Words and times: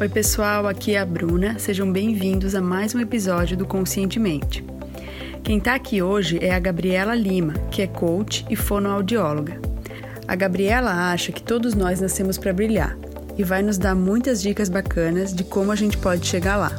Oi, 0.00 0.08
pessoal, 0.08 0.66
aqui 0.66 0.94
é 0.94 0.98
a 0.98 1.04
Bruna. 1.04 1.58
Sejam 1.58 1.92
bem-vindos 1.92 2.54
a 2.54 2.62
mais 2.62 2.94
um 2.94 3.00
episódio 3.00 3.54
do 3.54 3.66
Conscientemente. 3.66 4.64
Quem 5.44 5.58
está 5.58 5.74
aqui 5.74 6.00
hoje 6.00 6.38
é 6.40 6.54
a 6.54 6.58
Gabriela 6.58 7.14
Lima, 7.14 7.52
que 7.70 7.82
é 7.82 7.86
coach 7.86 8.46
e 8.48 8.56
fonoaudióloga. 8.56 9.60
A 10.26 10.34
Gabriela 10.34 11.12
acha 11.12 11.32
que 11.32 11.42
todos 11.42 11.74
nós 11.74 12.00
nascemos 12.00 12.38
para 12.38 12.50
brilhar 12.50 12.96
e 13.36 13.44
vai 13.44 13.60
nos 13.60 13.76
dar 13.76 13.94
muitas 13.94 14.40
dicas 14.40 14.70
bacanas 14.70 15.34
de 15.34 15.44
como 15.44 15.70
a 15.70 15.76
gente 15.76 15.98
pode 15.98 16.26
chegar 16.26 16.56
lá. 16.56 16.72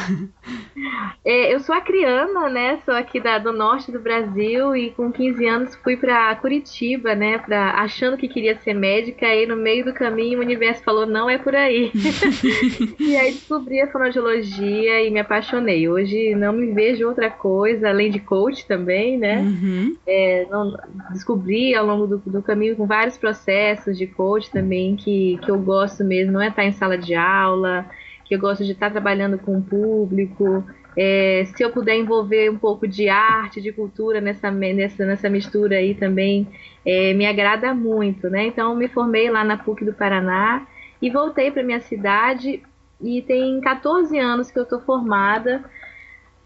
É, 1.25 1.55
eu 1.55 1.61
sou 1.61 1.75
acriana, 1.75 2.51
né? 2.51 2.79
Sou 2.84 2.93
aqui 2.93 3.19
da, 3.19 3.39
do 3.39 3.51
norte 3.51 3.91
do 3.91 3.98
Brasil 3.98 4.77
e 4.77 4.91
com 4.91 5.11
15 5.11 5.47
anos 5.47 5.75
fui 5.77 5.97
para 5.97 6.34
Curitiba, 6.37 7.15
né? 7.15 7.39
Pra, 7.39 7.71
achando 7.77 8.19
que 8.19 8.29
queria 8.29 8.59
ser 8.59 8.75
médica 8.75 9.27
e 9.34 9.47
no 9.47 9.56
meio 9.56 9.87
do 9.87 9.95
caminho 9.95 10.39
o 10.39 10.43
universo 10.43 10.83
falou, 10.84 11.06
não 11.06 11.31
é 11.31 11.39
por 11.39 11.56
aí. 11.56 11.91
e 13.01 13.17
aí 13.17 13.33
descobri 13.33 13.81
a 13.81 13.91
fonoaudiologia 13.91 15.03
e 15.03 15.11
me 15.11 15.19
apaixonei. 15.19 15.89
Hoje 15.89 16.34
não 16.34 16.53
me 16.53 16.73
vejo 16.73 17.09
outra 17.09 17.31
coisa, 17.31 17.89
além 17.89 18.11
de 18.11 18.21
coach 18.21 18.67
também, 18.67 19.17
né? 19.17 19.41
Uhum. 19.41 19.97
É, 20.06 20.47
não, 20.51 20.77
descobri 21.11 21.75
ao 21.75 21.87
longo 21.87 22.06
do, 22.06 22.19
do, 22.19 22.43
caminho 22.43 22.77
com 22.77 22.87
vários 22.87 23.17
processos 23.17 23.97
de 23.97 24.06
coach 24.06 24.51
também 24.51 24.95
que, 24.95 25.39
que 25.43 25.51
eu 25.51 25.59
gosto 25.59 26.05
mesmo, 26.05 26.33
não 26.33 26.43
é 26.43 26.51
estar 26.55 26.64
em 26.64 26.72
sala 26.72 26.97
de 26.97 27.14
aula, 27.14 27.86
que 28.24 28.34
eu 28.34 28.38
gosto 28.38 28.64
de 28.64 28.72
estar 28.72 28.91
trabalhando 28.91 29.38
com 29.38 29.58
o 29.58 29.62
público. 29.62 30.64
É, 30.97 31.44
se 31.55 31.62
eu 31.62 31.70
puder 31.70 31.97
envolver 31.97 32.50
um 32.50 32.56
pouco 32.56 32.86
de 32.86 33.08
arte, 33.08 33.60
de 33.60 33.72
cultura 33.72 34.20
nessa, 34.20 34.50
nessa, 34.50 35.05
nessa 35.05 35.28
mistura 35.28 35.77
aí 35.77 35.94
também, 35.94 36.48
é, 36.86 37.12
me 37.14 37.27
agrada 37.27 37.75
muito, 37.75 38.30
né? 38.30 38.47
Então, 38.47 38.75
me 38.75 38.88
formei 38.88 39.28
lá 39.28 39.44
na 39.44 39.56
PUC 39.56 39.84
do 39.84 39.92
Paraná 39.92 40.66
e 41.02 41.10
voltei 41.10 41.50
para 41.50 41.62
minha 41.62 41.80
cidade 41.80 42.62
e 43.00 43.20
tem 43.22 43.60
14 43.60 44.16
anos 44.19 44.50
que 44.50 44.59
eu 44.59 44.62
estou 44.62 44.81
formada. 44.81 45.64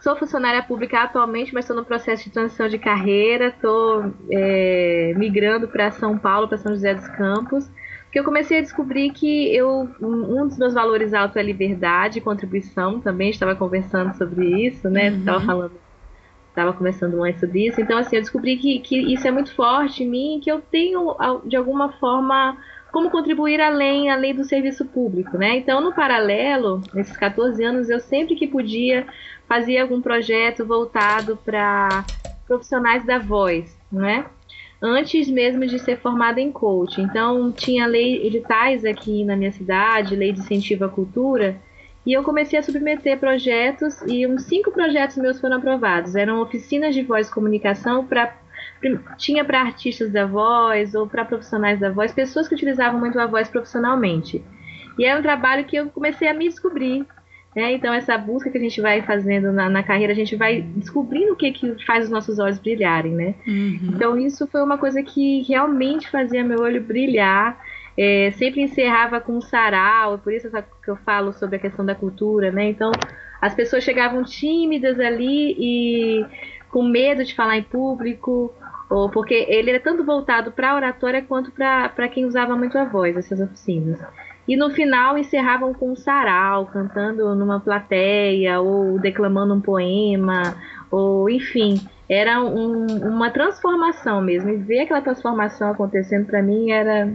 Sou 0.00 0.16
funcionária 0.16 0.62
pública 0.62 1.02
atualmente, 1.02 1.52
mas 1.52 1.64
estou 1.64 1.76
no 1.76 1.84
processo 1.84 2.24
de 2.24 2.30
transição 2.30 2.68
de 2.68 2.78
carreira. 2.78 3.48
Estou 3.48 4.14
é, 4.30 5.12
migrando 5.16 5.68
para 5.68 5.91
São 5.91 6.16
Paulo, 6.16 6.48
para 6.48 6.56
São 6.56 6.72
José 6.72 6.94
dos 6.94 7.08
Campos 7.08 7.68
que 8.10 8.19
eu 8.19 8.24
comecei 8.24 8.58
a 8.58 8.62
descobrir 8.62 9.10
que 9.10 9.54
eu 9.54 9.88
um 10.00 10.46
dos 10.46 10.56
meus 10.56 10.74
valores 10.74 11.12
altos 11.12 11.36
é 11.36 11.42
liberdade 11.42 12.19
e 12.19 12.22
contribuição. 12.22 13.00
Também 13.00 13.30
estava 13.30 13.54
conversando 13.54 14.16
sobre 14.16 14.66
isso, 14.66 14.88
né? 14.88 15.10
Uhum. 15.10 15.19
Estava 15.19 15.41
falando, 15.41 15.72
estava 16.48 16.72
conversando 16.72 17.18
mais 17.18 17.38
sobre 17.38 17.66
isso. 17.68 17.80
Então, 17.80 17.98
assim, 17.98 18.16
eu 18.16 18.22
descobri 18.22 18.56
que, 18.56 18.80
que 18.80 19.12
isso 19.12 19.26
é 19.28 19.30
muito 19.30 19.54
forte 19.54 20.04
em 20.04 20.08
mim, 20.08 20.41
que 20.42 20.50
eu 20.50 20.60
tenho 20.60 21.16
de 21.44 21.56
alguma 21.56 21.92
forma 21.92 22.56
como 22.91 23.10
contribuir 23.10 23.60
além, 23.60 24.10
além 24.10 24.34
do 24.34 24.44
serviço 24.44 24.84
público, 24.86 25.36
né? 25.36 25.56
Então, 25.58 25.80
no 25.80 25.92
paralelo, 25.92 26.80
nesses 26.94 27.16
14 27.16 27.62
anos, 27.62 27.91
eu 27.91 28.00
sempre 28.00 28.34
que 28.34 28.47
podia 28.47 29.06
fazia 29.47 29.82
algum 29.82 30.00
projeto 30.00 30.64
voltado 30.64 31.38
para 31.44 32.04
profissionais 32.47 33.04
da 33.04 33.18
voz, 33.18 33.78
né? 33.91 34.26
Antes 34.81 35.28
mesmo 35.28 35.66
de 35.66 35.78
ser 35.78 35.99
formada 35.99 36.41
em 36.41 36.53
coach. 36.53 37.00
Então, 37.00 37.50
tinha 37.53 37.87
lei, 37.87 38.27
editais 38.27 38.84
aqui 38.84 39.25
na 39.25 39.37
minha 39.37 39.53
cidade, 39.53 40.16
lei 40.16 40.33
de 40.33 40.41
incentivo 40.41 40.84
à 40.84 40.89
cultura, 40.89 41.61
e 42.06 42.12
eu 42.12 42.22
comecei 42.22 42.59
a 42.59 42.62
submeter 42.62 43.19
projetos, 43.19 44.00
e 44.03 44.27
uns 44.27 44.44
cinco 44.44 44.71
projetos 44.71 45.16
meus 45.16 45.41
foram 45.41 45.56
aprovados. 45.56 46.15
Eram 46.15 46.41
oficinas 46.41 46.94
de 46.94 47.03
voz 47.03 47.28
e 47.28 47.33
comunicação 47.33 48.06
para 48.06 48.34
tinha 49.16 49.44
para 49.44 49.61
artistas 49.61 50.12
da 50.12 50.25
voz 50.25 50.95
ou 50.95 51.06
para 51.06 51.25
profissionais 51.25 51.81
da 51.81 51.91
voz, 51.91 52.12
pessoas 52.12 52.47
que 52.47 52.55
utilizavam 52.55 52.99
muito 52.99 53.19
a 53.19 53.27
voz 53.27 53.49
profissionalmente. 53.49 54.43
E 54.99 55.05
é 55.05 55.16
um 55.16 55.22
trabalho 55.22 55.65
que 55.65 55.77
eu 55.77 55.89
comecei 55.91 56.28
a 56.28 56.34
me 56.34 56.49
descobrir, 56.49 57.06
né? 57.58 57.72
Então, 57.72 57.92
essa 57.92 58.16
busca 58.16 58.48
que 58.48 58.56
a 58.56 58.60
gente 58.60 58.80
vai 58.80 59.02
fazendo 59.02 59.50
na, 59.50 59.69
na, 59.69 59.82
carreira, 59.82 60.12
a 60.12 60.16
gente 60.16 60.36
vai 60.36 60.62
descobrindo 60.62 61.32
o 61.32 61.36
que, 61.36 61.50
que 61.50 61.84
faz 61.84 62.04
os 62.04 62.10
nossos 62.10 62.38
olhos 62.38 62.56
brilharem, 62.56 63.10
né? 63.10 63.34
Uhum. 63.44 63.91
Então, 63.94 64.16
isso 64.16 64.46
foi 64.46 64.62
uma 64.62 64.78
coisa 64.78 65.02
que 65.02 65.42
realmente 65.42 66.08
fazia 66.08 66.44
meu 66.44 66.60
olho 66.60 66.80
brilhar. 66.80 67.58
É, 67.97 68.30
sempre 68.36 68.62
encerrava 68.62 69.20
com 69.20 69.32
um 69.32 69.41
sarau, 69.41 70.18
por 70.18 70.32
isso 70.32 70.48
que 70.84 70.88
eu 70.88 70.94
falo 70.98 71.32
sobre 71.32 71.56
a 71.56 71.58
questão 71.58 71.84
da 71.84 71.97
cultura, 71.97 72.52
né? 72.52 72.68
Então, 72.68 72.92
as 73.42 73.56
pessoas 73.56 73.82
chegavam 73.82 74.22
tímidas 74.22 75.00
ali 75.00 75.56
e 75.58 76.26
com 76.70 76.84
medo 76.84 77.24
de 77.24 77.34
falar 77.34 77.56
em 77.56 77.64
público, 77.64 78.54
ou 78.88 79.08
porque 79.08 79.34
ele 79.48 79.70
era 79.70 79.80
tanto 79.80 80.04
voltado 80.04 80.52
para 80.52 80.70
a 80.70 80.76
oratória 80.76 81.22
quanto 81.22 81.50
para 81.50 82.08
quem 82.08 82.24
usava 82.24 82.54
muito 82.54 82.78
a 82.78 82.84
voz, 82.84 83.16
essas 83.16 83.41
oficinas. 83.41 83.98
E 84.48 84.56
no 84.56 84.70
final 84.70 85.19
encerravam 85.19 85.75
com 85.75 85.92
um 85.92 85.97
sarau, 85.97 86.64
cantando 86.64 87.34
numa 87.34 87.60
plateia, 87.60 88.59
ou 88.60 88.98
declamando 88.98 89.53
um 89.53 89.60
poema, 89.60 90.56
ou 90.91 91.28
enfim, 91.28 91.78
era 92.09 92.42
um, 92.42 92.86
uma 93.06 93.31
transformação 93.31 94.22
mesmo. 94.22 94.48
E 94.48 94.56
ver 94.56 94.81
aquela 94.81 95.03
transformação 95.03 95.70
acontecendo 95.70 96.25
para 96.26 96.42
mim 96.42 96.70
era. 96.70 97.12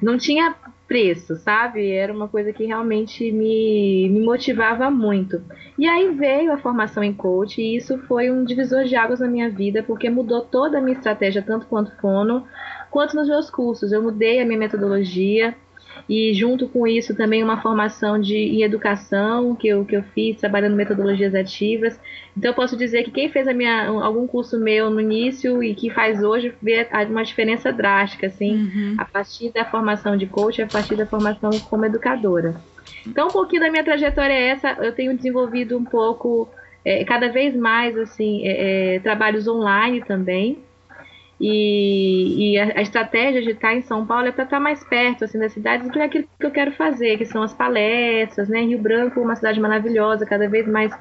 Não 0.00 0.16
tinha 0.16 0.54
preço, 0.86 1.36
sabe? 1.36 1.90
Era 1.90 2.12
uma 2.12 2.28
coisa 2.28 2.50
que 2.50 2.64
realmente 2.64 3.30
me, 3.30 4.08
me 4.08 4.20
motivava 4.20 4.90
muito. 4.90 5.42
E 5.78 5.86
aí 5.86 6.14
veio 6.14 6.50
a 6.50 6.56
formação 6.56 7.04
em 7.04 7.12
coach, 7.12 7.60
e 7.60 7.76
isso 7.76 7.98
foi 8.08 8.30
um 8.30 8.42
divisor 8.42 8.84
de 8.84 8.96
águas 8.96 9.20
na 9.20 9.28
minha 9.28 9.50
vida, 9.50 9.82
porque 9.82 10.08
mudou 10.08 10.40
toda 10.40 10.78
a 10.78 10.80
minha 10.80 10.96
estratégia, 10.96 11.42
tanto 11.42 11.66
quanto 11.66 11.94
fono, 12.00 12.46
quanto 12.90 13.14
nos 13.14 13.28
meus 13.28 13.50
cursos. 13.50 13.92
Eu 13.92 14.02
mudei 14.02 14.40
a 14.40 14.46
minha 14.46 14.58
metodologia 14.58 15.54
e 16.08 16.32
junto 16.32 16.66
com 16.68 16.86
isso 16.86 17.14
também 17.14 17.44
uma 17.44 17.60
formação 17.60 18.18
de, 18.18 18.36
em 18.36 18.62
educação 18.62 19.54
que 19.54 19.68
eu, 19.68 19.84
que 19.84 19.94
eu 19.94 20.02
fiz, 20.14 20.38
trabalhando 20.38 20.74
metodologias 20.74 21.34
ativas. 21.34 22.00
Então 22.36 22.50
eu 22.50 22.54
posso 22.54 22.76
dizer 22.76 23.02
que 23.04 23.10
quem 23.10 23.28
fez 23.28 23.46
a 23.46 23.52
minha, 23.52 23.88
algum 23.88 24.26
curso 24.26 24.58
meu 24.58 24.88
no 24.88 25.00
início 25.00 25.62
e 25.62 25.74
que 25.74 25.90
faz 25.90 26.22
hoje 26.22 26.54
vê 26.62 26.88
uma 27.10 27.22
diferença 27.22 27.70
drástica, 27.70 28.26
assim, 28.28 28.54
uhum. 28.54 28.94
a 28.96 29.04
partir 29.04 29.52
da 29.52 29.66
formação 29.66 30.16
de 30.16 30.26
coach, 30.26 30.62
a 30.62 30.66
partir 30.66 30.96
da 30.96 31.04
formação 31.04 31.50
como 31.68 31.84
educadora. 31.84 32.56
Então 33.06 33.28
um 33.28 33.30
pouquinho 33.30 33.62
da 33.62 33.70
minha 33.70 33.84
trajetória 33.84 34.32
é 34.32 34.48
essa, 34.48 34.70
eu 34.80 34.92
tenho 34.92 35.14
desenvolvido 35.14 35.76
um 35.76 35.84
pouco, 35.84 36.48
é, 36.84 37.04
cada 37.04 37.28
vez 37.28 37.54
mais, 37.54 37.98
assim, 37.98 38.46
é, 38.46 38.96
é, 38.96 38.98
trabalhos 39.00 39.46
online 39.46 40.02
também, 40.02 40.58
e, 41.40 42.52
e 42.52 42.58
a, 42.58 42.78
a, 42.78 42.82
estratégia 42.82 43.40
de 43.40 43.50
estar 43.50 43.74
em 43.74 43.82
São 43.82 44.04
Paulo 44.04 44.26
é 44.26 44.32
para 44.32 44.44
estar 44.44 44.58
mais 44.58 44.82
perto 44.82 45.24
assim, 45.24 45.38
das 45.38 45.52
cidades 45.52 45.88
que 45.88 45.98
é 45.98 46.04
aquilo 46.04 46.24
que 46.38 46.46
eu 46.46 46.50
quero 46.50 46.72
fazer, 46.72 47.16
que 47.16 47.24
são 47.24 47.42
as 47.42 47.54
palestras, 47.54 48.48
né? 48.48 48.62
Rio 48.62 48.78
Branco, 48.78 49.20
uma 49.20 49.36
cidade 49.36 49.60
maravilhosa, 49.60 50.26
cada 50.26 50.48
vez 50.48 50.66
mais 50.66 50.92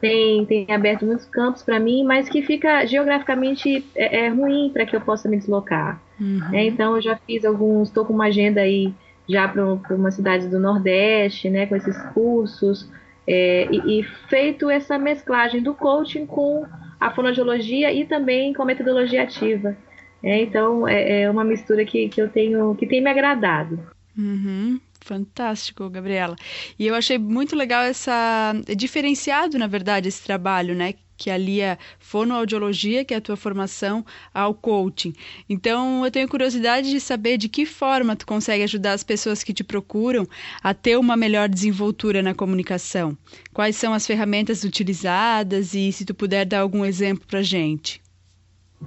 tem, 0.00 0.44
tem 0.46 0.66
aberto 0.68 1.06
muitos 1.06 1.26
campos 1.26 1.62
para 1.62 1.78
mim, 1.78 2.04
mas 2.04 2.28
que 2.28 2.42
fica 2.42 2.84
geograficamente 2.86 3.84
é, 3.94 4.26
é 4.26 4.28
ruim 4.28 4.70
para 4.72 4.86
que 4.86 4.94
eu 4.94 5.00
possa 5.00 5.28
me 5.28 5.36
deslocar. 5.36 6.00
Uhum. 6.20 6.40
É, 6.52 6.64
então 6.64 6.96
eu 6.96 7.02
já 7.02 7.16
fiz 7.16 7.44
alguns, 7.44 7.88
estou 7.88 8.04
com 8.04 8.12
uma 8.12 8.26
agenda 8.26 8.60
aí 8.60 8.92
já 9.28 9.46
para 9.46 9.64
uma 9.94 10.10
cidade 10.10 10.48
do 10.48 10.58
Nordeste, 10.58 11.50
né? 11.50 11.66
Com 11.66 11.76
esses 11.76 11.96
cursos. 12.12 12.88
É, 13.26 13.68
e, 13.70 14.00
e 14.00 14.02
feito 14.28 14.68
essa 14.68 14.98
mesclagem 14.98 15.62
do 15.62 15.74
coaching 15.74 16.26
com 16.26 16.66
a 17.06 17.10
fonoaudiologia 17.10 17.92
e 17.92 18.04
também 18.04 18.52
com 18.52 18.62
a 18.62 18.66
metodologia 18.66 19.22
ativa. 19.22 19.76
É, 20.22 20.40
então 20.40 20.86
é, 20.86 21.22
é, 21.22 21.30
uma 21.30 21.42
mistura 21.44 21.84
que, 21.84 22.08
que 22.08 22.22
eu 22.22 22.28
tenho, 22.28 22.74
que 22.76 22.86
tem 22.86 23.02
me 23.02 23.10
agradado. 23.10 23.78
Uhum. 24.16 24.80
Fantástico, 25.00 25.90
Gabriela. 25.90 26.36
E 26.78 26.86
eu 26.86 26.94
achei 26.94 27.18
muito 27.18 27.56
legal 27.56 27.82
essa. 27.82 28.52
Diferenciado, 28.76 29.58
na 29.58 29.66
verdade, 29.66 30.08
esse 30.08 30.22
trabalho, 30.22 30.76
né? 30.76 30.94
Que 31.16 31.30
alia 31.30 31.78
fonoaudiologia, 31.98 33.04
que 33.04 33.14
é 33.14 33.16
a 33.16 33.20
tua 33.20 33.36
formação, 33.36 34.04
ao 34.32 34.54
coaching. 34.54 35.12
Então, 35.48 36.04
eu 36.04 36.10
tenho 36.10 36.28
curiosidade 36.28 36.90
de 36.90 37.00
saber 37.00 37.36
de 37.38 37.48
que 37.48 37.64
forma 37.64 38.16
tu 38.16 38.26
consegue 38.26 38.64
ajudar 38.64 38.92
as 38.92 39.04
pessoas 39.04 39.44
que 39.44 39.52
te 39.52 39.62
procuram 39.62 40.26
a 40.62 40.74
ter 40.74 40.98
uma 40.98 41.16
melhor 41.16 41.48
desenvoltura 41.48 42.22
na 42.22 42.34
comunicação. 42.34 43.16
Quais 43.52 43.76
são 43.76 43.92
as 43.92 44.06
ferramentas 44.06 44.64
utilizadas 44.64 45.74
e 45.74 45.92
se 45.92 46.04
tu 46.04 46.14
puder 46.14 46.44
dar 46.44 46.60
algum 46.60 46.84
exemplo 46.84 47.26
para 47.26 47.42
gente. 47.42 48.00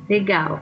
Legal. 0.09 0.61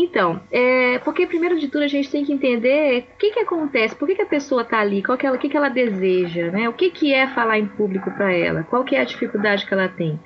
Então, 0.00 0.40
é, 0.52 1.00
porque 1.00 1.26
primeiro 1.26 1.58
de 1.58 1.66
tudo 1.66 1.82
a 1.82 1.88
gente 1.88 2.08
tem 2.08 2.24
que 2.24 2.32
entender 2.32 3.08
o 3.14 3.18
que, 3.18 3.32
que 3.32 3.40
acontece, 3.40 3.96
por 3.96 4.06
que, 4.06 4.14
que 4.14 4.22
a 4.22 4.26
pessoa 4.26 4.62
está 4.62 4.78
ali, 4.78 5.02
qual 5.02 5.18
que 5.18 5.26
ela, 5.26 5.34
o 5.34 5.40
que, 5.40 5.48
que 5.48 5.56
ela 5.56 5.68
deseja, 5.68 6.52
né? 6.52 6.68
O 6.68 6.72
que, 6.72 6.88
que 6.88 7.12
é 7.12 7.26
falar 7.26 7.58
em 7.58 7.66
público 7.66 8.08
para 8.12 8.32
ela, 8.32 8.62
qual 8.62 8.84
que 8.84 8.94
é 8.94 9.00
a 9.00 9.04
dificuldade 9.04 9.66
que 9.66 9.74
ela 9.74 9.88
tem. 9.88 10.20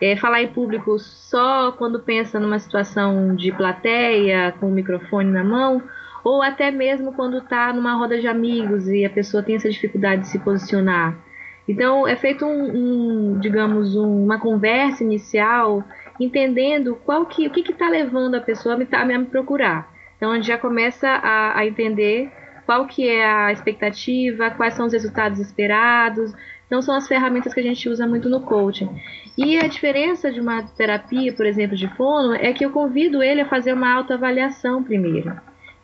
É, 0.00 0.14
falar 0.14 0.40
em 0.40 0.46
público 0.46 0.96
só 1.00 1.72
quando 1.72 1.98
pensa 1.98 2.38
numa 2.38 2.60
situação 2.60 3.34
de 3.34 3.50
plateia, 3.50 4.54
com 4.60 4.68
o 4.68 4.72
microfone 4.72 5.32
na 5.32 5.42
mão, 5.42 5.82
ou 6.22 6.40
até 6.40 6.70
mesmo 6.70 7.12
quando 7.12 7.38
está 7.38 7.72
numa 7.72 7.94
roda 7.94 8.20
de 8.20 8.28
amigos 8.28 8.86
e 8.86 9.04
a 9.04 9.10
pessoa 9.10 9.42
tem 9.42 9.56
essa 9.56 9.68
dificuldade 9.68 10.22
de 10.22 10.28
se 10.28 10.38
posicionar. 10.38 11.18
Então, 11.66 12.06
é 12.06 12.14
feito 12.14 12.46
um, 12.46 13.32
um 13.32 13.40
digamos, 13.40 13.96
um, 13.96 14.24
uma 14.24 14.38
conversa 14.38 15.02
inicial 15.02 15.82
entendendo 16.18 16.98
qual 17.04 17.26
que, 17.26 17.46
o 17.46 17.50
que 17.50 17.60
está 17.70 17.88
levando 17.88 18.34
a 18.34 18.40
pessoa 18.40 18.74
a 18.74 18.78
me, 18.78 18.86
a 18.90 19.18
me 19.18 19.26
procurar. 19.26 19.92
Então 20.16 20.32
a 20.32 20.36
gente 20.36 20.48
já 20.48 20.58
começa 20.58 21.08
a, 21.08 21.58
a 21.58 21.66
entender 21.66 22.30
qual 22.66 22.86
que 22.86 23.08
é 23.08 23.24
a 23.24 23.52
expectativa, 23.52 24.50
quais 24.50 24.74
são 24.74 24.86
os 24.86 24.92
resultados 24.92 25.38
esperados. 25.38 26.34
Então 26.66 26.82
são 26.82 26.94
as 26.94 27.08
ferramentas 27.08 27.54
que 27.54 27.60
a 27.60 27.62
gente 27.62 27.88
usa 27.88 28.06
muito 28.06 28.28
no 28.28 28.42
coaching. 28.42 28.90
E 29.38 29.56
a 29.58 29.66
diferença 29.66 30.30
de 30.30 30.40
uma 30.40 30.62
terapia, 30.62 31.32
por 31.32 31.46
exemplo, 31.46 31.76
de 31.76 31.88
fono, 31.96 32.34
é 32.34 32.52
que 32.52 32.64
eu 32.64 32.70
convido 32.70 33.22
ele 33.22 33.40
a 33.40 33.48
fazer 33.48 33.72
uma 33.72 33.90
autoavaliação 33.90 34.82
primeiro. 34.82 35.34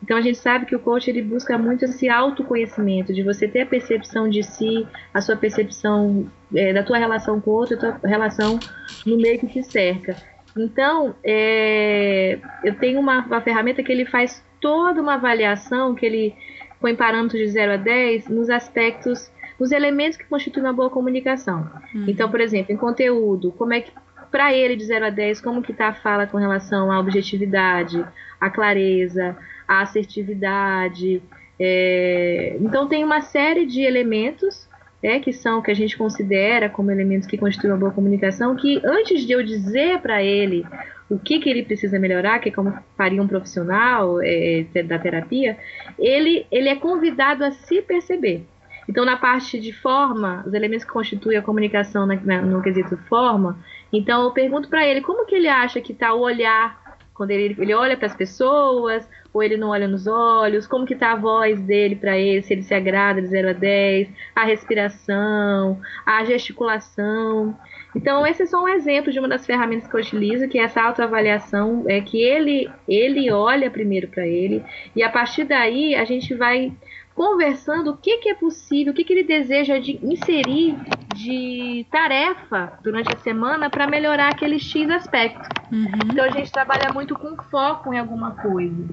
Então 0.03 0.17
a 0.17 0.21
gente 0.21 0.37
sabe 0.37 0.67
que 0.67 0.75
o 0.75 0.79
coach 0.79 1.09
ele 1.09 1.23
busca 1.23 1.57
muito 1.57 1.85
esse 1.85 2.07
autoconhecimento, 2.07 3.11
de 3.11 3.23
você 3.23 3.47
ter 3.47 3.61
a 3.61 3.65
percepção 3.65 4.29
de 4.29 4.43
si, 4.43 4.85
a 5.11 5.21
sua 5.21 5.35
percepção 5.35 6.29
é, 6.53 6.73
da 6.73 6.83
tua 6.83 6.97
relação 6.97 7.39
com 7.39 7.51
o 7.51 7.53
outro, 7.53 7.75
a 7.75 7.91
tua 7.93 8.09
relação 8.09 8.59
no 9.05 9.17
meio 9.17 9.39
que 9.39 9.47
te 9.47 9.63
cerca. 9.63 10.15
Então, 10.57 11.15
é, 11.23 12.39
eu 12.63 12.75
tenho 12.75 12.99
uma, 12.99 13.25
uma, 13.25 13.41
ferramenta 13.41 13.83
que 13.83 13.91
ele 13.91 14.05
faz 14.05 14.43
toda 14.61 15.01
uma 15.01 15.15
avaliação, 15.15 15.93
que 15.93 16.05
ele 16.05 16.35
põe 16.79 16.95
parâmetros 16.95 17.41
de 17.41 17.47
0 17.49 17.73
a 17.73 17.77
10 17.77 18.29
nos 18.29 18.49
aspectos, 18.49 19.29
nos 19.59 19.71
elementos 19.71 20.17
que 20.17 20.25
constituem 20.25 20.65
uma 20.65 20.73
boa 20.73 20.89
comunicação. 20.89 21.69
Uhum. 21.93 22.05
Então, 22.07 22.29
por 22.29 22.39
exemplo, 22.39 22.73
em 22.73 22.77
conteúdo, 22.77 23.51
como 23.51 23.73
é 23.73 23.81
que 23.81 23.91
para 24.31 24.53
ele 24.53 24.75
de 24.75 24.85
0 24.85 25.05
a 25.05 25.09
10, 25.09 25.39
como 25.41 25.61
que 25.61 25.71
está 25.71 25.87
a 25.87 25.93
fala 25.93 26.27
com 26.27 26.37
relação 26.37 26.91
à 26.91 26.99
objetividade, 26.99 28.05
à 28.39 28.49
clareza, 28.49 29.37
à 29.65 29.81
assertividade. 29.81 31.21
É... 31.57 32.57
Então 32.59 32.87
tem 32.87 33.03
uma 33.03 33.21
série 33.21 33.65
de 33.65 33.81
elementos 33.81 34.67
é, 35.05 35.19
que 35.19 35.31
são 35.31 35.61
que 35.61 35.69
a 35.69 35.75
gente 35.75 35.95
considera 35.95 36.67
como 36.67 36.89
elementos 36.89 37.27
que 37.27 37.37
constituem 37.37 37.73
uma 37.73 37.79
boa 37.79 37.91
comunicação, 37.91 38.55
que 38.55 38.81
antes 38.83 39.23
de 39.25 39.33
eu 39.33 39.43
dizer 39.43 39.99
para 39.99 40.23
ele 40.23 40.65
o 41.07 41.19
que, 41.19 41.39
que 41.39 41.47
ele 41.47 41.63
precisa 41.63 41.99
melhorar, 41.99 42.39
que 42.39 42.49
é 42.49 42.51
como 42.51 42.73
faria 42.97 43.21
um 43.21 43.27
profissional 43.27 44.19
é, 44.23 44.65
da 44.83 44.97
terapia, 44.97 45.57
ele, 45.99 46.47
ele 46.51 46.69
é 46.69 46.75
convidado 46.75 47.45
a 47.45 47.51
se 47.51 47.83
perceber. 47.83 48.45
Então, 48.89 49.05
na 49.05 49.15
parte 49.15 49.59
de 49.59 49.71
forma, 49.71 50.43
os 50.47 50.53
elementos 50.55 50.83
que 50.83 50.91
constituem 50.91 51.37
a 51.37 51.41
comunicação 51.43 52.07
na, 52.07 52.15
na, 52.15 52.41
no 52.41 52.61
quesito 52.63 52.97
forma, 53.07 53.59
então 53.93 54.23
eu 54.23 54.31
pergunto 54.31 54.69
para 54.69 54.87
ele 54.87 55.01
como 55.01 55.25
que 55.25 55.35
ele 55.35 55.47
acha 55.47 55.79
que 55.79 55.91
está 55.91 56.15
o 56.15 56.21
olhar 56.21 56.83
quando 57.13 57.29
ele, 57.29 57.55
ele 57.59 57.73
olha 57.73 57.95
para 57.95 58.07
as 58.07 58.15
pessoas, 58.15 59.07
ou 59.35 59.43
ele 59.43 59.57
não 59.57 59.67
olha 59.67 59.85
nos 59.85 60.07
olhos, 60.07 60.65
como 60.65 60.85
que 60.85 60.95
tá 60.95 61.11
a 61.11 61.15
voz 61.17 61.59
dele 61.59 61.97
para 61.97 62.17
ele, 62.17 62.41
se 62.41 62.53
ele 62.53 62.63
se 62.63 62.73
agrada 62.73 63.21
de 63.21 63.27
0 63.27 63.49
a 63.49 63.51
10, 63.51 64.07
a 64.33 64.45
respiração, 64.45 65.81
a 66.05 66.23
gesticulação. 66.23 67.53
Então, 67.93 68.25
esses 68.25 68.49
são 68.49 68.65
exemplos 68.65 69.13
de 69.13 69.19
uma 69.19 69.27
das 69.27 69.45
ferramentas 69.45 69.89
que 69.89 69.93
eu 69.93 69.99
utilizo, 69.99 70.47
que 70.47 70.57
é 70.57 70.63
essa 70.63 70.81
autoavaliação, 70.81 71.83
é 71.85 71.99
que 71.99 72.17
ele, 72.17 72.71
ele 72.87 73.29
olha 73.29 73.69
primeiro 73.69 74.07
para 74.07 74.25
ele, 74.25 74.63
e 74.95 75.03
a 75.03 75.09
partir 75.09 75.43
daí 75.43 75.95
a 75.95 76.05
gente 76.05 76.33
vai 76.33 76.71
conversando 77.13 77.91
o 77.91 77.97
que, 77.97 78.19
que 78.19 78.29
é 78.29 78.35
possível, 78.35 78.93
o 78.93 78.95
que, 78.95 79.03
que 79.03 79.11
ele 79.11 79.23
deseja 79.23 79.79
de 79.79 79.99
inserir 80.01 80.77
de 81.13 81.85
tarefa 81.91 82.79
durante 82.81 83.13
a 83.13 83.19
semana 83.19 83.69
para 83.69 83.85
melhorar 83.85 84.29
aquele 84.29 84.59
X 84.59 84.89
aspecto. 84.89 85.49
Uhum. 85.71 85.87
Então 86.09 86.23
a 86.23 86.29
gente 86.29 86.51
trabalha 86.51 86.93
muito 86.93 87.15
com 87.15 87.35
foco 87.49 87.93
em 87.93 87.99
alguma 87.99 88.31
coisa. 88.31 88.87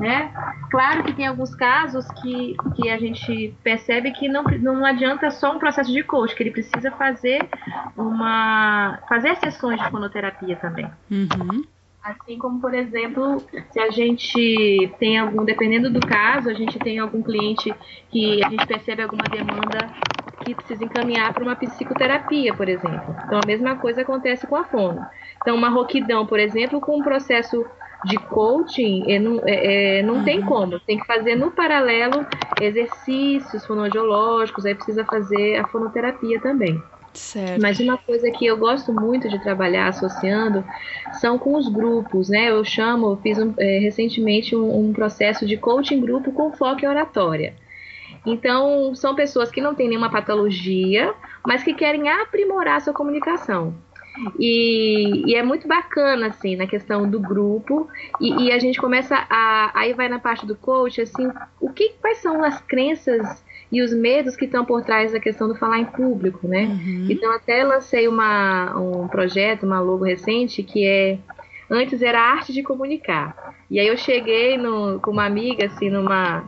Né? 0.00 0.32
Claro 0.70 1.04
que 1.04 1.12
tem 1.12 1.26
alguns 1.26 1.54
casos 1.54 2.06
que, 2.22 2.56
que 2.74 2.88
a 2.88 2.96
gente 2.96 3.54
percebe 3.62 4.10
que 4.12 4.28
não, 4.28 4.42
não 4.42 4.82
adianta 4.82 5.30
só 5.30 5.54
um 5.54 5.58
processo 5.58 5.92
de 5.92 6.02
coach, 6.02 6.34
que 6.34 6.42
ele 6.42 6.50
precisa 6.50 6.90
fazer 6.92 7.46
uma 7.94 8.98
fazer 9.06 9.36
sessões 9.36 9.78
de 9.78 9.90
fonoterapia 9.90 10.56
também. 10.56 10.90
Uhum. 11.10 11.64
Assim 12.02 12.38
como, 12.38 12.58
por 12.60 12.72
exemplo, 12.72 13.44
se 13.70 13.78
a 13.78 13.90
gente 13.90 14.90
tem 14.98 15.18
algum, 15.18 15.44
dependendo 15.44 15.90
do 15.90 16.00
caso, 16.00 16.48
a 16.48 16.54
gente 16.54 16.78
tem 16.78 16.98
algum 16.98 17.22
cliente 17.22 17.74
que 18.08 18.42
a 18.42 18.48
gente 18.48 18.66
percebe 18.66 19.02
alguma 19.02 19.24
demanda 19.24 19.86
que 20.42 20.54
precisa 20.54 20.82
encaminhar 20.82 21.34
para 21.34 21.42
uma 21.42 21.54
psicoterapia, 21.56 22.54
por 22.54 22.70
exemplo. 22.70 23.14
Então, 23.26 23.38
a 23.42 23.46
mesma 23.46 23.76
coisa 23.76 24.00
acontece 24.00 24.46
com 24.46 24.56
a 24.56 24.64
fono. 24.64 25.04
Então, 25.42 25.54
uma 25.54 25.68
roquidão, 25.68 26.26
por 26.26 26.38
exemplo, 26.38 26.80
com 26.80 26.98
um 26.98 27.02
processo 27.02 27.66
de 28.04 28.16
coaching, 28.16 29.04
é, 29.10 29.18
não, 29.18 29.40
é, 29.44 29.98
é, 29.98 30.02
não 30.02 30.16
uhum. 30.16 30.24
tem 30.24 30.40
como. 30.42 30.80
Tem 30.80 30.98
que 30.98 31.06
fazer 31.06 31.36
no 31.36 31.50
paralelo 31.50 32.26
exercícios 32.60 33.66
fonoaudiológicos, 33.66 34.64
aí 34.64 34.74
precisa 34.74 35.04
fazer 35.04 35.56
a 35.56 35.66
fonoterapia 35.66 36.40
também. 36.40 36.82
Certo. 37.12 37.60
Mas 37.60 37.80
uma 37.80 37.98
coisa 37.98 38.30
que 38.30 38.46
eu 38.46 38.56
gosto 38.56 38.92
muito 38.92 39.28
de 39.28 39.42
trabalhar 39.42 39.88
associando 39.88 40.64
são 41.20 41.38
com 41.38 41.56
os 41.56 41.68
grupos, 41.68 42.28
né? 42.28 42.50
Eu 42.50 42.64
chamo, 42.64 43.10
eu 43.10 43.16
fiz 43.16 43.38
um, 43.38 43.52
é, 43.58 43.78
recentemente 43.78 44.54
um, 44.54 44.88
um, 44.88 44.92
processo 44.92 45.44
de 45.44 45.56
coaching 45.56 46.00
grupo 46.00 46.30
com 46.32 46.52
foco 46.52 46.84
em 46.84 46.88
oratória. 46.88 47.54
Então, 48.24 48.94
são 48.94 49.14
pessoas 49.14 49.50
que 49.50 49.60
não 49.60 49.74
têm 49.74 49.88
nenhuma 49.88 50.10
patologia, 50.10 51.12
mas 51.44 51.64
que 51.64 51.74
querem 51.74 52.08
aprimorar 52.08 52.80
sua 52.80 52.92
comunicação. 52.92 53.74
E, 54.38 55.22
e, 55.26 55.34
é 55.34 55.42
muito 55.42 55.68
bacana, 55.68 56.28
assim, 56.28 56.56
na 56.56 56.66
questão 56.66 57.08
do 57.08 57.20
grupo. 57.20 57.88
E, 58.20 58.44
e, 58.44 58.52
a 58.52 58.58
gente 58.58 58.80
começa 58.80 59.14
a. 59.30 59.70
Aí 59.74 59.94
vai 59.94 60.08
na 60.08 60.18
parte 60.18 60.44
do 60.44 60.56
coach, 60.56 61.00
assim, 61.00 61.30
o 61.60 61.70
que, 61.70 61.94
quais 62.00 62.18
são 62.18 62.42
as 62.44 62.60
crenças 62.60 63.42
e 63.72 63.82
os 63.82 63.92
medos 63.92 64.34
que 64.34 64.46
estão 64.46 64.64
por 64.64 64.82
trás 64.82 65.12
da 65.12 65.20
questão 65.20 65.46
do 65.46 65.54
falar 65.54 65.78
em 65.78 65.84
público, 65.84 66.46
né? 66.48 66.64
Uhum. 66.64 67.06
Então 67.08 67.32
até 67.32 67.62
lancei 67.62 68.08
uma, 68.08 68.76
um 68.76 69.06
projeto, 69.06 69.64
uma 69.64 69.80
logo 69.80 70.04
recente, 70.04 70.62
que 70.62 70.84
é 70.84 71.18
antes 71.70 72.02
era 72.02 72.20
a 72.20 72.32
arte 72.32 72.52
de 72.52 72.62
comunicar. 72.62 73.54
E 73.70 73.78
aí 73.78 73.86
eu 73.86 73.96
cheguei 73.96 74.58
no, 74.58 74.98
com 75.00 75.12
uma 75.12 75.24
amiga, 75.24 75.66
assim, 75.66 75.88
numa. 75.88 76.44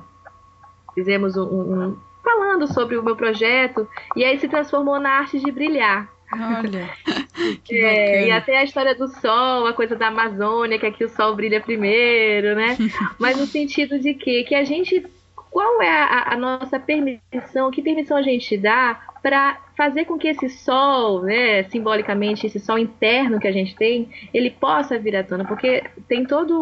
Fizemos 0.95 1.37
um, 1.37 1.45
um, 1.45 1.97
falando 2.23 2.67
sobre 2.67 2.97
o 2.97 3.03
meu 3.03 3.17
projeto, 3.17 3.89
e 4.17 4.25
aí 4.25 4.39
se 4.39 4.49
transformou 4.49 5.01
na 5.01 5.11
arte 5.11 5.39
de 5.39 5.51
brilhar. 5.51 6.12
Olha. 6.33 6.91
É, 7.71 8.29
e 8.29 8.31
até 8.31 8.59
a 8.59 8.65
história 8.65 8.95
do 8.95 9.09
sol, 9.09 9.67
a 9.67 9.73
coisa 9.73 9.97
da 9.97 10.09
Amazônia, 10.09 10.79
que 10.79 10.87
aqui 10.87 11.05
o 11.05 11.09
sol 11.09 11.35
brilha 11.35 11.61
primeiro, 11.61 12.55
né? 12.55 12.77
Mas 13.19 13.37
no 13.37 13.47
sentido 13.47 13.99
de 13.99 14.15
que, 14.15 14.45
que 14.45 14.55
a 14.55 14.63
gente 14.63 15.05
qual 15.53 15.83
é 15.83 15.91
a, 15.91 16.33
a, 16.33 16.37
nossa 16.37 16.81
permissão, 16.81 17.71
que 17.71 17.83
permissão 17.83 18.17
a 18.17 18.23
gente 18.23 18.57
dá 18.57 18.99
para 19.23 19.61
fazer 19.77 20.07
com 20.07 20.19
que 20.19 20.29
esse 20.29 20.49
sol, 20.49 21.23
né, 21.23 21.63
simbolicamente, 21.65 22.47
esse 22.47 22.59
sol 22.59 22.79
interno 22.79 23.39
que 23.39 23.47
a 23.47 23.53
gente 23.53 23.77
tem, 23.77 24.09
ele 24.33 24.51
possa 24.51 24.99
vir 24.99 25.15
à 25.15 25.23
tona, 25.23 25.45
porque 25.45 25.85
tem 26.09 26.25
toda 26.25 26.55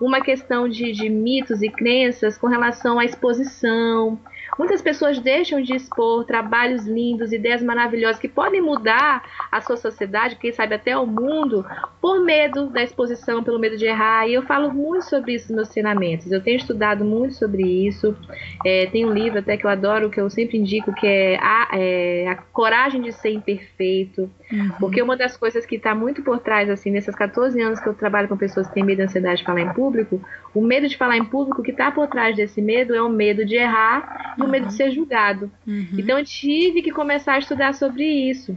uma 0.00 0.22
questão 0.22 0.66
de, 0.68 0.90
de 0.90 1.08
mitos 1.10 1.62
e 1.62 1.68
crenças 1.68 2.38
com 2.38 2.46
relação 2.46 2.98
à 2.98 3.04
exposição, 3.04 4.18
Muitas 4.60 4.82
pessoas 4.82 5.18
deixam 5.18 5.62
de 5.62 5.72
expor 5.72 6.26
trabalhos 6.26 6.84
lindos, 6.86 7.32
ideias 7.32 7.62
maravilhosas 7.62 8.20
que 8.20 8.28
podem 8.28 8.60
mudar 8.60 9.26
a 9.50 9.60
sua 9.60 9.76
sociedade, 9.76 10.36
quem 10.36 10.52
sabe 10.52 10.74
até 10.74 10.96
o 10.96 11.06
mundo, 11.06 11.66
por 12.00 12.24
medo 12.24 12.66
da 12.66 12.82
exposição, 12.82 13.42
pelo 13.42 13.58
medo 13.58 13.76
de 13.76 13.84
errar. 13.84 14.28
E 14.28 14.34
eu 14.34 14.42
falo 14.42 14.72
muito 14.72 15.04
sobre 15.04 15.34
isso 15.34 15.48
nos 15.48 15.56
meus 15.56 15.68
treinamentos. 15.68 16.30
Eu 16.30 16.40
tenho 16.40 16.56
estudado 16.56 17.04
muito 17.04 17.34
sobre 17.34 17.62
isso. 17.62 18.16
É, 18.64 18.86
tem 18.86 19.04
um 19.04 19.12
livro 19.12 19.40
até 19.40 19.56
que 19.56 19.66
eu 19.66 19.70
adoro, 19.70 20.10
que 20.10 20.20
eu 20.20 20.30
sempre 20.30 20.56
indico, 20.56 20.94
que 20.94 21.06
é 21.06 21.36
A, 21.40 21.68
é, 21.72 22.28
a 22.28 22.36
Coragem 22.36 23.02
de 23.02 23.12
Ser 23.12 23.30
Imperfeito. 23.30 24.30
Uhum. 24.52 24.70
Porque 24.78 25.02
uma 25.02 25.16
das 25.16 25.36
coisas 25.36 25.66
que 25.66 25.76
está 25.76 25.94
muito 25.94 26.22
por 26.22 26.38
trás, 26.38 26.70
assim, 26.70 26.90
nesses 26.90 27.14
14 27.14 27.60
anos 27.60 27.80
que 27.80 27.88
eu 27.88 27.94
trabalho 27.94 28.28
com 28.28 28.36
pessoas 28.36 28.68
que 28.68 28.74
têm 28.74 28.84
medo 28.84 29.00
e 29.00 29.04
ansiedade 29.04 29.38
de 29.38 29.44
falar 29.44 29.60
em 29.60 29.72
público, 29.72 30.20
o 30.54 30.60
medo 30.60 30.88
de 30.88 30.96
falar 30.96 31.16
em 31.16 31.24
público, 31.24 31.62
que 31.62 31.70
está 31.70 31.90
por 31.90 32.06
trás 32.08 32.36
desse 32.36 32.60
medo 32.60 32.94
é 32.94 33.02
o 33.02 33.08
medo 33.08 33.44
de 33.44 33.56
errar 33.56 34.34
e 34.36 34.40
uhum. 34.40 34.48
o 34.48 34.50
medo 34.50 34.66
de 34.66 34.74
ser 34.74 34.90
julgado. 34.90 35.50
Uhum. 35.66 35.88
Então 35.98 36.18
eu 36.18 36.24
tive 36.24 36.82
que 36.82 36.90
começar 36.90 37.34
a 37.34 37.38
estudar 37.38 37.74
sobre 37.74 38.04
isso. 38.04 38.54